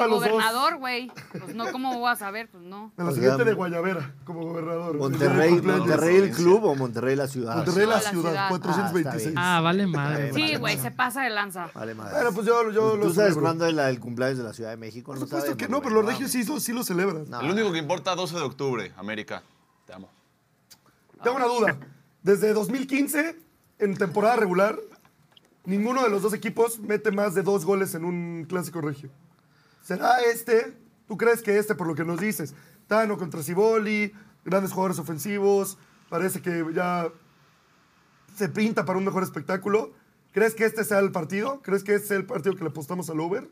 [0.00, 1.10] a los gobernador, güey.
[1.32, 2.48] Pues no, ¿cómo voy a saber?
[2.50, 2.92] Pues no.
[2.96, 4.96] De la siguiente de Guayavera, como gobernador.
[4.96, 5.78] Monterrey, El.
[5.78, 7.56] Monterrey el club o Monterrey la ciudad.
[7.56, 8.48] Monterrey la No, ciudad, ciudad.
[8.48, 9.34] 426.
[9.36, 10.32] Ah, vale madre.
[10.32, 10.78] Sí, güey.
[10.78, 11.68] Se pasa de lanza.
[11.74, 12.14] Vale, madre.
[12.14, 15.06] Bueno, pues yo, yo lo ¿Tú sabes cuándo es cumpleaños de la Ciudad de México?
[15.06, 17.28] Por No supuesto sabes, que no, pero los regios sí, lo- sí lo celebran.
[17.28, 17.40] No.
[17.40, 19.42] El único que importa 12 de octubre, América.
[19.84, 20.08] Te amo.
[21.24, 21.76] Tengo una duda.
[22.22, 23.36] Desde 2015,
[23.80, 24.78] en temporada regular,
[25.64, 29.10] ninguno de los dos equipos mete más de dos goles en un clásico regio.
[29.82, 30.76] ¿Será este?
[31.06, 32.54] ¿Tú crees que este, por lo que nos dices?
[32.86, 34.12] Tano contra Ciboli,
[34.44, 37.08] grandes jugadores ofensivos, parece que ya
[38.34, 39.92] se pinta para un mejor espectáculo.
[40.32, 41.60] ¿Crees que este sea el partido?
[41.62, 43.50] ¿Crees que este sea el partido que le apostamos al over?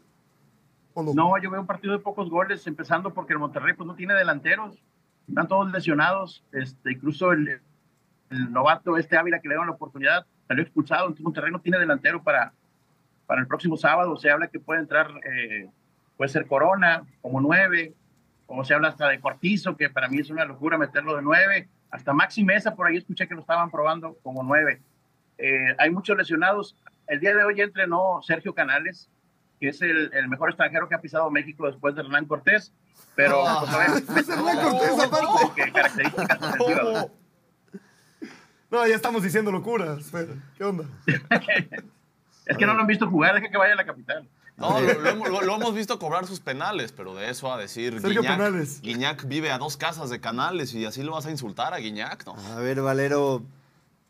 [0.95, 1.15] ¿O no?
[1.15, 4.15] No, yo veo un partido de pocos goles, empezando porque el Monterrey pues, no tiene
[4.15, 4.83] delanteros.
[5.29, 6.45] Están todos lesionados.
[6.53, 7.61] Este, incluso el,
[8.31, 11.03] el novato este Ávila que le dieron la oportunidad salió expulsado.
[11.03, 12.53] Entonces Monterrey no tiene delantero para,
[13.27, 14.17] para el próximo sábado.
[14.17, 15.69] Se habla que puede entrar, eh,
[16.17, 17.95] puede ser Corona como nueve,
[18.47, 21.69] como se habla hasta de Cortizo, que para mí es una locura meterlo de nueve.
[21.91, 24.81] Hasta Maxi Mesa, por ahí escuché que lo estaban probando como nueve.
[25.39, 26.77] Eh, hay muchos lesionados.
[27.07, 29.11] El día de hoy entrenó Sergio Canales,
[29.59, 32.73] que es el, el mejor extranjero que ha pisado México después de Hernán Cortés.
[33.17, 33.43] Pero,
[34.07, 35.73] pues, Es Hernán Cortés, aparte.
[35.73, 37.11] características ofensivas.
[38.71, 40.11] No, ya estamos diciendo locuras.
[40.11, 40.29] Fer.
[40.57, 40.85] ¿Qué onda?
[42.47, 44.29] Es que no lo han visto jugar, deja que vaya a la capital.
[44.57, 47.57] No, lo, lo hemos, lo- lo hemos visto cobrar sus penales, pero de eso a
[47.59, 48.81] decir Sergio Guiñac, Penales.
[48.83, 52.27] Guiñac vive a dos casas de canales y así lo vas a insultar a Guiñac,
[52.27, 52.35] ¿no?
[52.53, 53.43] A ver, Valero,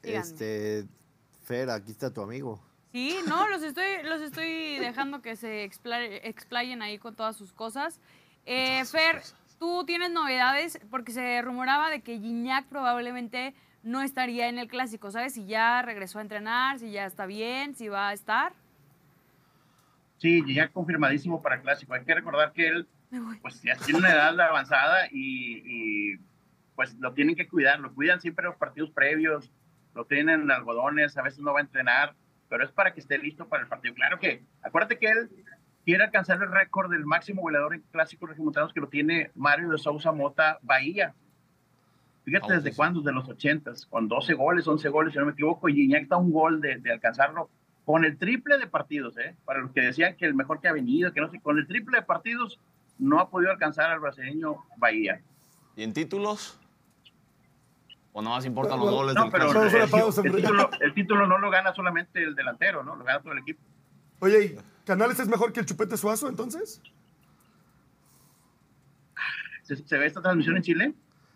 [0.02, 0.20] Díganme.
[0.26, 0.86] este,
[1.44, 2.60] Fer, aquí está tu amigo.
[2.92, 7.52] Sí, no, los estoy, los estoy dejando que se expla- explayen ahí con todas sus
[7.52, 8.00] cosas.
[8.46, 9.22] Eh, Fer,
[9.60, 15.10] tú tienes novedades porque se rumoraba de que Gignac probablemente no estaría en el clásico,
[15.10, 15.34] ¿sabes?
[15.34, 18.52] Si ya regresó a entrenar, si ya está bien, si va a estar.
[20.18, 21.94] Sí, ya confirmadísimo para el clásico.
[21.94, 22.86] Hay que recordar que él
[23.42, 26.18] pues ya tiene una edad avanzada y, y,
[26.76, 27.80] pues lo tienen que cuidar.
[27.80, 29.50] Lo cuidan siempre en los partidos previos,
[29.94, 32.14] lo tienen en algodones, a veces no va a entrenar,
[32.48, 33.94] pero es para que esté listo para el partido.
[33.94, 35.30] Claro que, acuérdate que él
[35.84, 39.78] quiere alcanzar el récord del máximo goleador en clásicos regiomontanos que lo tiene Mario de
[39.78, 41.14] Sousa Mota Bahía.
[42.24, 42.76] Fíjate desde sí.
[42.76, 46.02] cuándo, desde los 80, con 12 goles, 11 goles, si no me equivoco, y Gignac
[46.02, 47.48] está a un gol de, de alcanzarlo
[47.84, 49.36] con el triple de partidos, ¿eh?
[49.44, 51.66] Para los que decían que el mejor que ha venido, que no sé, con el
[51.66, 52.60] triple de partidos
[52.98, 55.20] no ha podido alcanzar al brasileño Bahía.
[55.76, 56.58] ¿Y en títulos?
[58.12, 61.50] ¿O nada más importan los goles No, del pero el, título, el título no lo
[61.50, 62.96] gana solamente el delantero, ¿no?
[62.96, 63.60] Lo gana todo el equipo.
[64.20, 66.82] Oye, ¿y ¿Canales es mejor que el Chupete Suazo entonces?
[69.62, 70.94] ¿Se, se ve esta transmisión en Chile?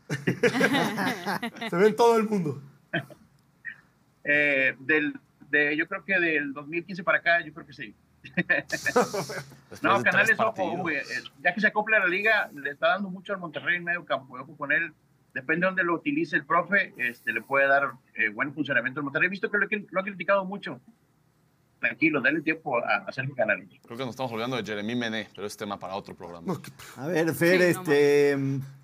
[1.70, 2.62] Se ve en todo el mundo.
[4.24, 5.14] Eh, del,
[5.50, 7.94] de, yo creo que del 2015 para acá, yo creo que sí.
[9.82, 11.02] No, Canales, ojo, güey, eh,
[11.42, 14.05] ya que se acopla a la liga, le está dando mucho al Monterrey en medio
[14.05, 14.38] campo.
[14.38, 14.92] Ojo con él.
[15.34, 19.05] Depende de dónde lo utilice el profe, este, le puede dar eh, buen funcionamiento al
[19.05, 19.26] Monterrey.
[19.26, 20.80] He visto que lo, lo ha criticado mucho.
[21.85, 23.68] Tranquilo, dale tiempo a, a Sergio Canales.
[23.85, 26.59] Creo que nos estamos olvidando de Jeremy Mené, pero es tema para otro programa.
[26.97, 28.39] A ver, Fer, Sí, no este,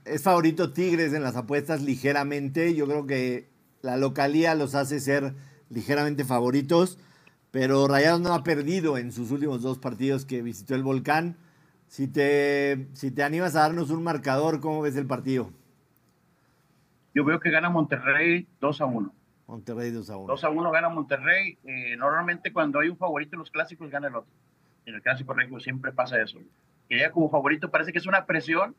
[0.04, 2.74] es favorito Tigres en las apuestas ligeramente.
[2.74, 3.48] Yo creo que
[3.80, 5.32] la localía los hace ser
[5.70, 6.98] ligeramente favoritos,
[7.50, 11.36] pero Rayados no ha perdido en sus últimos dos partidos que visitó el Volcán.
[11.88, 15.50] Si te, si te animas a darnos un marcador, ¿cómo ves el partido?
[17.14, 19.14] Yo veo que gana Monterrey 2 a 1.
[19.50, 20.26] Monterrey 2 a 1.
[20.32, 21.58] 2 a 1 gana Monterrey.
[21.64, 24.32] Eh, normalmente cuando hay un favorito en los clásicos gana el otro.
[24.86, 26.38] En el clásico regio siempre pasa eso.
[26.88, 28.74] Que ya como favorito parece que es una presión.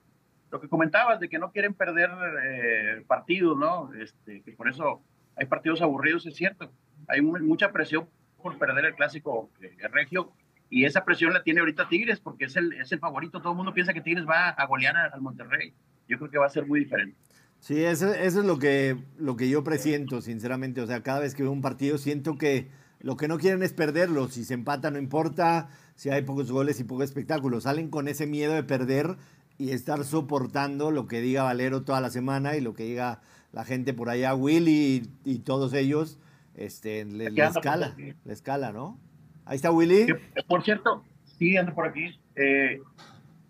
[0.49, 2.09] Lo que comentabas de que no quieren perder
[2.43, 3.93] eh, partidos, ¿no?
[3.93, 5.01] Este, que por eso
[5.35, 6.71] hay partidos aburridos, es cierto.
[7.07, 8.07] Hay mu- mucha presión
[8.41, 10.31] por perder el clásico eh, regio.
[10.69, 13.41] Y esa presión la tiene ahorita Tigres porque es el, es el favorito.
[13.41, 15.73] Todo el mundo piensa que Tigres va a golear al Monterrey.
[16.07, 17.17] Yo creo que va a ser muy diferente.
[17.61, 20.81] Sí, eso, eso es lo que, lo que yo presiento, sinceramente.
[20.81, 23.71] O sea, cada vez que veo un partido siento que lo que no quieren es
[23.71, 24.27] perderlo.
[24.29, 27.61] Si se empata no importa, si hay pocos goles y poco espectáculo.
[27.61, 29.15] Salen con ese miedo de perder
[29.59, 33.63] y estar soportando lo que diga Valero toda la semana y lo que diga la
[33.63, 36.17] gente por allá, Willy y, y todos ellos,
[36.55, 38.99] este, le, anda escala, le escala, ¿no?
[39.45, 40.07] Ahí está Willy.
[40.47, 41.05] Por cierto,
[41.37, 42.19] sí, ando por aquí.
[42.35, 42.81] eh,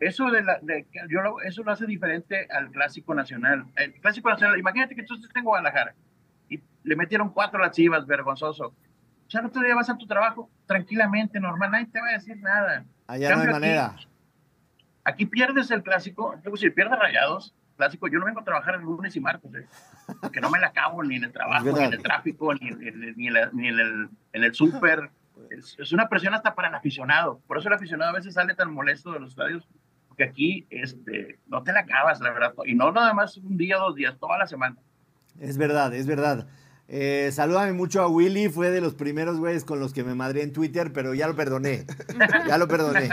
[0.02, 3.66] eso, de la, de, yo lo, eso lo hace diferente al Clásico Nacional.
[3.76, 5.94] El Clásico Nacional, imagínate que tú estés en Guadalajara
[6.50, 8.68] y le metieron cuatro a las chivas, vergonzoso.
[8.68, 12.14] O sea, el otro día vas a tu trabajo tranquilamente, normal, nadie te va a
[12.14, 12.84] decir nada.
[13.08, 13.96] Allá no hay Cambio aquí, manera.
[15.04, 18.82] Aquí pierdes el Clásico, luego si pierdes rayados, clásico, yo no vengo a trabajar el
[18.82, 19.66] lunes y martes, ¿eh?
[20.22, 23.16] porque no me la acabo ni en el trabajo, ni en el tráfico, ni, en-
[23.18, 25.10] ni en, la- ni en el, en el súper.
[25.50, 27.40] Es, es una presión hasta para el aficionado.
[27.48, 29.68] Por eso el aficionado a veces sale tan molesto de los estadios,
[30.22, 32.54] porque aquí este, no te la acabas, la verdad.
[32.66, 34.78] Y no nada más un día, dos días, toda la semana.
[35.40, 36.48] Es verdad, es verdad.
[36.88, 40.44] Eh, salúdame mucho a Willy, fue de los primeros güeyes con los que me madré
[40.44, 41.86] en Twitter, pero ya lo perdoné.
[42.48, 43.10] Ya lo perdoné.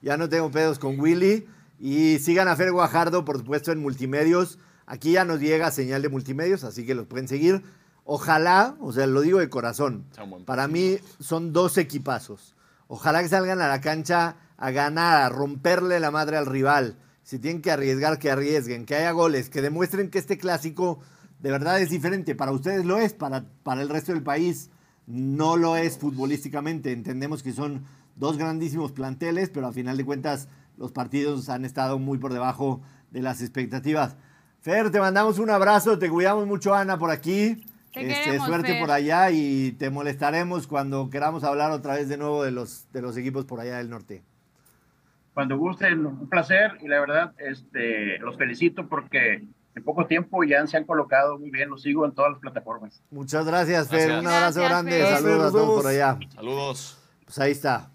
[0.00, 1.46] Ya no tengo pedos con Willy.
[1.78, 4.58] Y sigan a Fer Guajardo, por supuesto, en multimedios.
[4.86, 7.62] Aquí ya nos llega señal de multimedios, así que los pueden seguir.
[8.04, 10.06] Ojalá, o sea, lo digo de corazón,
[10.44, 12.54] para mí son dos equipazos.
[12.92, 16.96] Ojalá que salgan a la cancha a ganar, a romperle la madre al rival.
[17.24, 21.00] Si tienen que arriesgar, que arriesguen, que haya goles, que demuestren que este clásico
[21.40, 22.34] de verdad es diferente.
[22.34, 24.70] Para ustedes lo es, para, para el resto del país
[25.06, 26.92] no lo es futbolísticamente.
[26.92, 27.84] Entendemos que son
[28.16, 32.82] dos grandísimos planteles, pero a final de cuentas los partidos han estado muy por debajo
[33.10, 34.16] de las expectativas.
[34.60, 37.64] Fer, te mandamos un abrazo, te cuidamos mucho, Ana, por aquí.
[37.94, 38.80] Te Este, queremos, suerte Fer.
[38.80, 43.00] por allá y te molestaremos cuando queramos hablar otra vez de nuevo de los, de
[43.00, 44.22] los equipos por allá del norte.
[45.34, 50.66] Cuando gusten, un placer y la verdad, este, los felicito porque en poco tiempo ya
[50.66, 53.00] se han colocado muy bien, los sigo en todas las plataformas.
[53.10, 54.08] Muchas gracias, Fer.
[54.08, 54.20] Gracias.
[54.20, 54.90] Un abrazo Gracias, grande.
[54.90, 55.16] Fer.
[55.16, 56.18] Saludos a todos por allá.
[56.34, 56.98] Saludos.
[57.24, 57.90] Pues ahí está.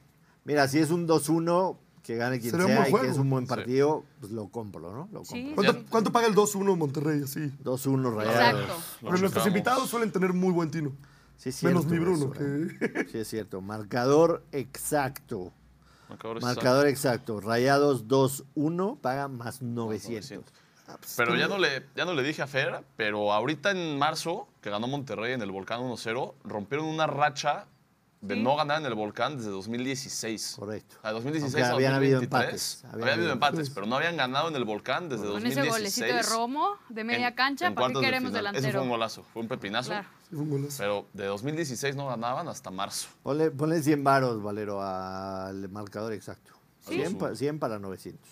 [0.46, 3.46] Mira, si es un 2-1, que gane quien Sería sea y que es un buen
[3.46, 3.50] Sí.
[3.50, 5.10] partido, pues lo compro, ¿no?
[5.12, 5.26] Lo compro.
[5.36, 5.52] Sí.
[5.56, 7.24] ¿Cuánto, cuánto paga el 2-1 Monterrey?
[7.24, 7.52] Así.
[7.64, 8.36] 2-1 rayados.
[8.62, 8.74] Exacto.
[9.02, 9.48] Porque nuestros checamos.
[9.48, 10.92] invitados suelen tener muy buen tino.
[11.36, 12.18] Sí, es cierto Menos mi Bruno.
[12.18, 13.60] eso, que- Sí, es cierto.
[13.60, 15.52] Marcador exacto.
[16.10, 17.39] Marcador Marcador exacto.
[17.39, 20.30] Rayados 2-1, paga más 900.
[20.30, 20.53] 900.
[21.18, 24.70] Pero ya no, le, ya no le dije a Fer, pero ahorita en marzo, que
[24.70, 27.66] ganó Monterrey en el Volcán 1-0, rompieron una racha
[28.28, 28.42] de Sí.
[28.42, 30.56] no ganar en el Volcán desde 2016.
[30.60, 30.96] Correcto.
[30.98, 32.94] O sea, de 2016 Aunque a habían habido 2023, empates.
[33.02, 35.68] Había habido empates, pero no habían ganado en el Volcán desde Con 2016.
[35.68, 38.46] ese golecito de Romo de media en- cancha, en ¿para qué de queremos final.
[38.48, 38.84] Ese fue delantero?
[38.84, 39.90] un golazo, fue un pepinazo.
[39.90, 40.08] Claro.
[40.24, 40.78] Sí, fue un golazo.
[40.80, 43.08] Pero de 2016 no ganaban hasta marzo.
[43.24, 46.54] Ponle, ponle 100 varos, Valero, al marcador exacto.
[46.82, 46.96] Sí.
[46.96, 48.28] 100, pa- 100 para 900.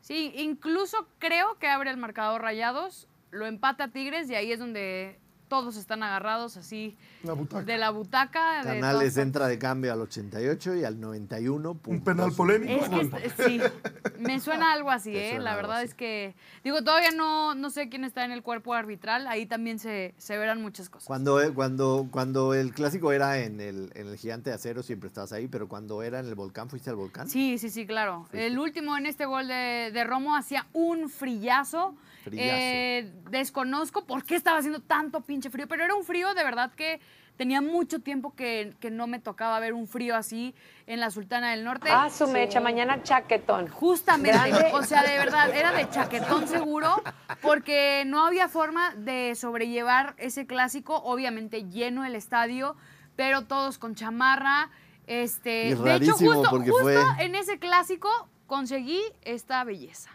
[0.00, 5.18] Sí, incluso creo que abre el marcador Rayados, lo empata Tigres y ahí es donde
[5.48, 7.64] todos están agarrados así La butaca.
[7.64, 8.58] de la butaca.
[8.64, 11.78] de Canales todas entra de cambio al 88 y al 91.
[11.86, 12.84] Un penal polémico.
[12.84, 13.60] Es que est- sí,
[14.18, 15.38] me suena algo así, ¿eh?
[15.38, 15.86] La verdad así.
[15.86, 19.78] es que, digo, todavía no, no sé quién está en el cuerpo arbitral, ahí también
[19.78, 21.06] se, se verán muchas cosas.
[21.06, 25.08] Cuando, eh, cuando, cuando el clásico era en el, en el Gigante de Acero, siempre
[25.08, 27.28] estabas ahí, pero cuando era en el Volcán, ¿fuiste al Volcán?
[27.28, 28.26] Sí, sí, sí, claro.
[28.32, 31.94] El último en este gol de, de Romo hacía un frillazo.
[32.32, 36.72] Eh, desconozco por qué estaba haciendo tanto pinche frío, pero era un frío de verdad
[36.74, 37.00] que
[37.36, 40.54] tenía mucho tiempo que, que no me tocaba ver un frío así
[40.86, 41.88] en la Sultana del Norte.
[41.90, 43.68] Ah, su mecha, mañana chaquetón.
[43.68, 44.70] Justamente, Grande.
[44.72, 47.02] o sea, de verdad, era de chaquetón seguro,
[47.42, 52.76] porque no había forma de sobrellevar ese clásico, obviamente lleno el estadio,
[53.16, 54.70] pero todos con chamarra.
[55.06, 58.08] Este, Y de hecho, justo, porque justo fue- en ese clásico
[58.46, 60.10] conseguí esta belleza.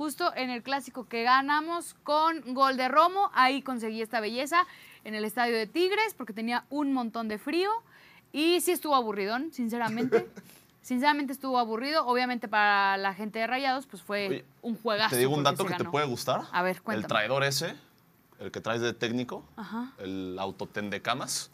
[0.00, 4.66] Justo en el clásico que ganamos con gol de Romo, ahí conseguí esta belleza
[5.04, 7.68] en el estadio de Tigres, porque tenía un montón de frío.
[8.32, 10.26] Y sí estuvo aburridón, sinceramente.
[10.80, 12.06] Sinceramente estuvo aburrido.
[12.06, 15.10] Obviamente para la gente de Rayados, pues fue Oye, un juegazo.
[15.10, 16.44] Te digo un dato que te puede gustar.
[16.50, 17.06] A ver, El cuéntame.
[17.08, 17.74] traidor ese,
[18.38, 19.92] el que traes de técnico, Ajá.
[19.98, 21.50] el autotendecamas,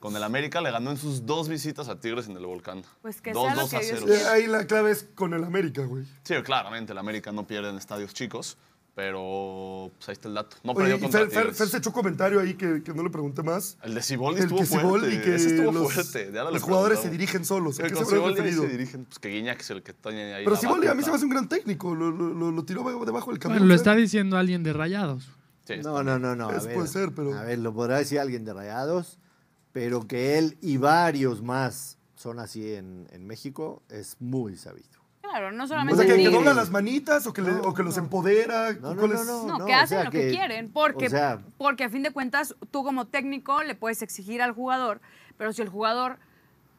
[0.00, 2.82] con el América le ganó en sus dos visitas a Tigres en el Volcán.
[3.02, 4.12] Pues que Dos, sea lo dos que a Dios cero.
[4.12, 4.32] Eh, quiera.
[4.32, 6.04] ahí la clave es con el América, güey.
[6.24, 8.56] Sí, claramente el América no pierde en estadios chicos,
[8.94, 10.56] pero pues ahí está el dato.
[10.64, 11.56] No Oye, perdió y contra Fer, Fer- Tigres.
[11.58, 13.78] Fer se echó un comentario ahí que, que no le pregunté más.
[13.82, 15.14] El de Ciboldi El estuvo que fuerte.
[15.14, 16.30] y que Ese estuvo los, fuerte.
[16.32, 17.12] ya no le los jugadores se preguntamos.
[17.12, 17.78] dirigen solos.
[17.78, 18.62] ¿A El qué se habrá Siboldi ahí referido?
[18.64, 21.02] se dirigen, pues que Guiñac es el que tiene ahí Pero la Siboldi a mí
[21.02, 21.10] se batuta.
[21.10, 21.94] me hace un gran técnico.
[21.94, 23.58] Lo, lo- lo- lo tiró debajo del camión.
[23.60, 23.76] Bueno, lo Fer.
[23.88, 25.28] está diciendo alguien de Rayados.
[25.64, 26.48] Sí, No, no, no, no.
[26.48, 29.18] A Eso ver, puede ser, pero- A ver, lo podrá decir alguien de Rayados,
[29.72, 34.88] pero que él y varios más son así en, en México es muy sabido.
[35.22, 36.34] Claro, no O solamente sea, que, que Tigres.
[36.34, 38.04] dobla las manitas o que, le- No, o que los no.
[38.04, 38.72] empodera.
[38.72, 39.26] No, no, ¿Cuál no, es?
[39.26, 39.58] no.
[39.58, 42.02] No, que hacen o sea lo que, que- quieren, porque, o sea- porque a fin
[42.02, 45.00] de cuentas tú como técnico le puedes exigir al jugador,
[45.36, 46.18] pero si el jugador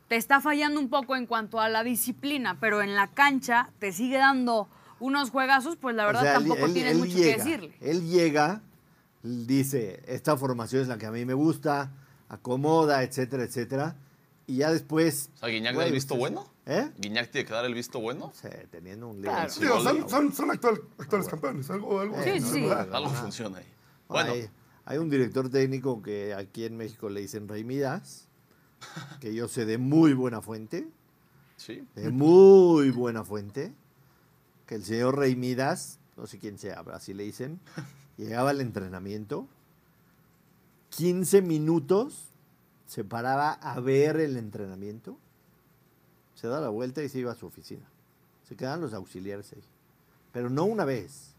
[0.07, 3.91] te está fallando un poco en cuanto a la disciplina, pero en la cancha te
[3.91, 4.67] sigue dando
[4.99, 7.73] unos juegazos, pues la verdad O tampoco él- tienes él mucho llega, que decirle.
[7.81, 8.61] Él llega,
[9.21, 11.91] dice, esta formación es la que a mí me gusta,
[12.30, 13.95] acomoda, etcétera, etcétera.
[14.47, 15.30] Y ya después...
[15.36, 16.45] O sea, Guiñac da el visto bueno.
[16.65, 16.89] ¿Eh?
[16.97, 18.32] Guiñac tiene que dar el visto bueno.
[18.34, 19.38] Sí, teniendo un Claro.
[19.38, 19.51] líder.
[19.51, 19.99] Sí, Digo, Siboldi.
[20.01, 21.69] son, son, son actual- actuales campeones.
[21.69, 22.65] Algo, algo Sí, así, sí.
[22.91, 23.65] Algo funciona ahí.
[24.07, 24.49] Bueno, Hay,
[24.86, 28.27] hay un director técnico que aquí en México le dicen Rey Midas,
[29.19, 30.88] que yo sé de muy buena fuente,
[31.57, 31.86] sí.
[31.95, 33.73] de muy buena fuente,
[34.65, 37.59] que el señor Rey Midas, no sé quién sea, pero así le dicen,
[38.17, 39.47] llegaba al entrenamiento,
[40.89, 42.25] 15 minutos
[42.87, 45.17] se paraba a ver el entrenamiento,
[46.35, 47.85] se da la vuelta y se iba a su oficina.
[48.47, 49.61] Se quedaban los auxiliares ahí.
[50.31, 51.33] Pero no una vez,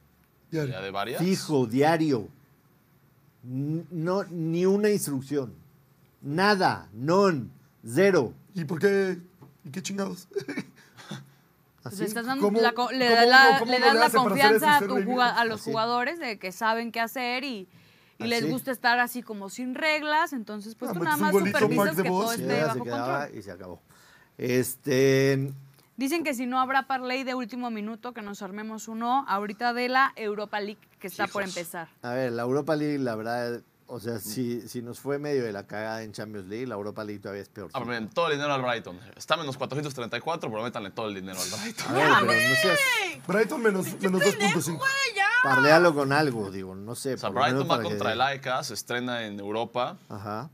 [0.51, 0.73] Diario.
[0.75, 1.23] ¿Ya de varias?
[1.23, 2.29] fijo, diario.
[3.43, 5.55] No, ni una instrucción.
[6.21, 7.51] Nada, non,
[7.85, 8.35] cero.
[8.55, 9.19] ¿Y por qué?
[9.65, 10.29] ¿Y qué chingados?
[11.83, 12.05] Pues Así.
[12.05, 15.71] estás dando ¿Cómo- la co- le das la, le das confianza a, tu los Así.
[15.71, 17.69] jugadores de que saben qué hacer y,
[18.21, 20.33] y les gusta estar así como sin reglas.
[20.33, 22.35] Entonces, pues Ah, tú nada más supervisas que todo voz.
[22.39, 23.31] Esté bajo control.
[23.39, 23.81] y se acabó.
[24.39, 25.53] Este,
[25.97, 29.91] Dicen que si no habrá parlay de último minuto, que nos armemos uno ahorita de
[29.91, 31.89] la Europa League que está por empezar.
[32.03, 35.53] a ver, la Europa League, la verdad, o sea, si, si nos fue medio de
[35.53, 37.69] la cagada en Champions League, la Europa League todavía es peor.
[37.75, 38.99] Ah, miren, todo el dinero al Brighton.
[39.15, 41.87] Está menos 434, pero métanle todo el dinero al Brighton.
[41.89, 42.79] A ver, pero no seas,
[43.27, 44.79] Brighton menos, menos 2.5.
[45.43, 47.15] parlealo con algo, digo, no sé.
[47.15, 50.51] O sea, Brighton va para que- contra el AEK, se estrena en Europa, Ajá.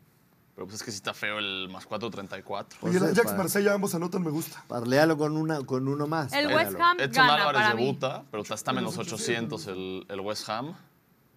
[0.54, 2.78] pero pues es que sí está feo el más 434.
[2.82, 4.64] Oye, el Pues, Ajax para- Marsella ambos anotan, me gusta.
[4.68, 6.32] Parlealo con, una, con uno más.
[6.32, 6.68] El parlealo.
[6.70, 7.84] West Ham Edson gana Álvarez para mí.
[7.84, 10.74] debuta, pero está menos 800 el, el West Ham.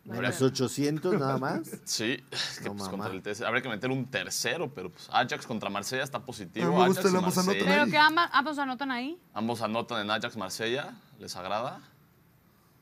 [0.05, 1.61] Menos 800 nada más.
[1.83, 2.89] Sí, es que No, pues mamá.
[2.89, 6.67] contra el TS habría que meter un tercero, pero pues Ajax contra Marsella está positivo.
[6.67, 7.69] Ah, me gusta Ajax el y ambos anotan Marsella.
[7.69, 7.91] Pero ahí.
[7.91, 9.21] que ambas, ambos anotan ahí.
[9.35, 11.81] Ambos anotan en Ajax Marsella, ¿les agrada?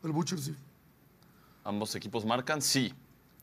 [0.04, 0.56] El Butcher sí.
[1.64, 2.94] Ambos equipos marcan, sí.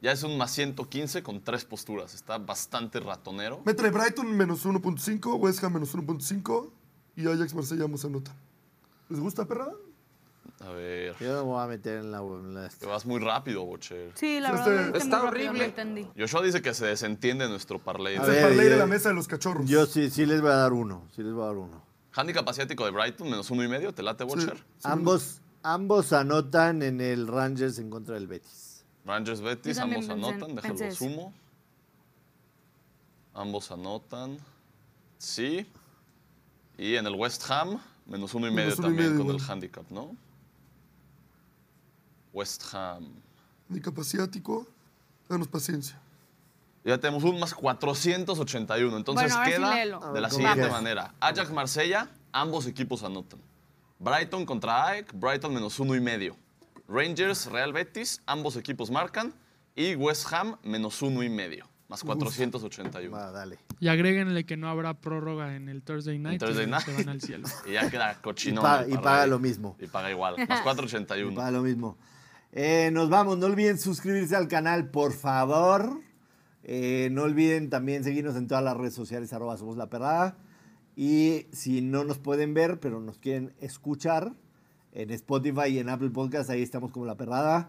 [0.00, 2.14] Ya es un más 115 con tres posturas.
[2.14, 3.60] Está bastante ratonero.
[3.64, 6.70] Métele Brighton menos 1.5, West Ham menos 1.5
[7.16, 8.34] y Ajax Marsella ambos anotan.
[9.08, 9.68] ¿Les gusta, perra?
[10.60, 12.18] A ver, Yo no me voy a meter en la.
[12.18, 14.12] en la- te vas muy rápido, Bocher.
[14.14, 14.68] Sí, la verdad.
[14.72, 15.64] este- dijiste Está rápido, horrible.
[15.66, 16.08] Entendí.
[16.18, 18.16] Joshua dice que se desentiende nuestro parlay.
[18.16, 19.66] A Es el parlay de la mesa de los cachorros.
[19.68, 21.06] Yo sí, sí les voy a dar uno.
[21.14, 21.82] Sí les voy a dar uno.
[22.12, 23.92] Handicap asiático de Brighton, menos uno y medio.
[23.92, 24.56] ¿Te late, Bocher?
[24.56, 24.62] Sí.
[24.84, 28.84] Ambos, ambos anotan en el Rangers en contra del Betis.
[29.04, 30.54] Rangers Betis, ambos pensé- anotan.
[30.54, 31.34] Déjalo sumo.
[33.34, 34.38] Ambos anotan.
[35.18, 35.66] Sí.
[36.78, 39.34] Y en el West Ham, menos uno y medio Menos uno y también medio, con
[39.34, 40.14] el handicap, ¿no?
[42.32, 43.06] West Ham.
[43.68, 44.66] Handicap asiático.
[45.28, 45.98] Danos paciencia.
[46.84, 48.96] Ya tenemos un más 481.
[48.96, 51.14] Entonces Bueno, queda de la ver, ¿cómo siguiente manera.
[51.20, 53.40] Ajax Marsella, ambos equipos anotan.
[53.98, 56.36] Brighton contra AEK, Brighton menos uno y medio.
[56.88, 59.34] Rangers, Real Betis, ambos equipos marcan.
[59.76, 61.68] Y West Ham menos uno y medio.
[61.88, 63.10] Más 481.
[63.10, 63.58] Va, dale.
[63.80, 66.40] Y agréguenle que no habrá prórroga en el Thursday Night.
[66.40, 66.84] Thursday y Night.
[66.84, 67.48] Se van al cielo.
[67.66, 68.62] Y ya queda Y, cochino.
[68.62, 69.76] paga, y paga lo mismo.
[69.80, 70.36] Y paga igual.
[70.48, 71.34] Más Y 481.
[71.34, 71.98] paga lo mismo.
[72.52, 73.38] Eh, nos vamos.
[73.38, 76.00] No olviden suscribirse al canal, por favor.
[76.62, 80.36] Eh, no olviden también seguirnos en todas las redes sociales, arroba somos la perrada.
[80.96, 84.34] Y si no nos pueden ver, pero nos quieren escuchar,
[84.92, 87.68] en Spotify y en Apple Podcast, ahí estamos como la perrada.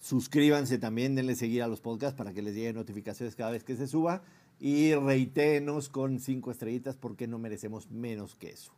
[0.00, 3.76] Suscríbanse también, denle seguir a los podcasts para que les lleguen notificaciones cada vez que
[3.76, 4.22] se suba.
[4.58, 8.72] Y reitéenos con cinco estrellitas porque no merecemos menos que eso.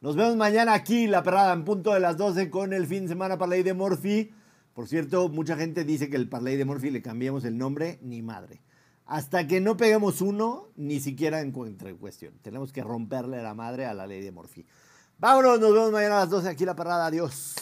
[0.00, 3.08] Nos vemos mañana aquí, la perrada, en punto de las 12 con el fin de
[3.08, 4.30] semana parlay de Morphy.
[4.74, 8.22] Por cierto, mucha gente dice que el parlay de Morphy le cambiamos el nombre, ni
[8.22, 8.60] madre.
[9.06, 12.34] Hasta que no peguemos uno, ni siquiera encuentre cuestión.
[12.42, 14.66] Tenemos que romperle la madre a la ley de Morphy.
[15.18, 17.06] Vámonos, nos vemos mañana a las 12 aquí, la perrada.
[17.06, 17.54] Adiós.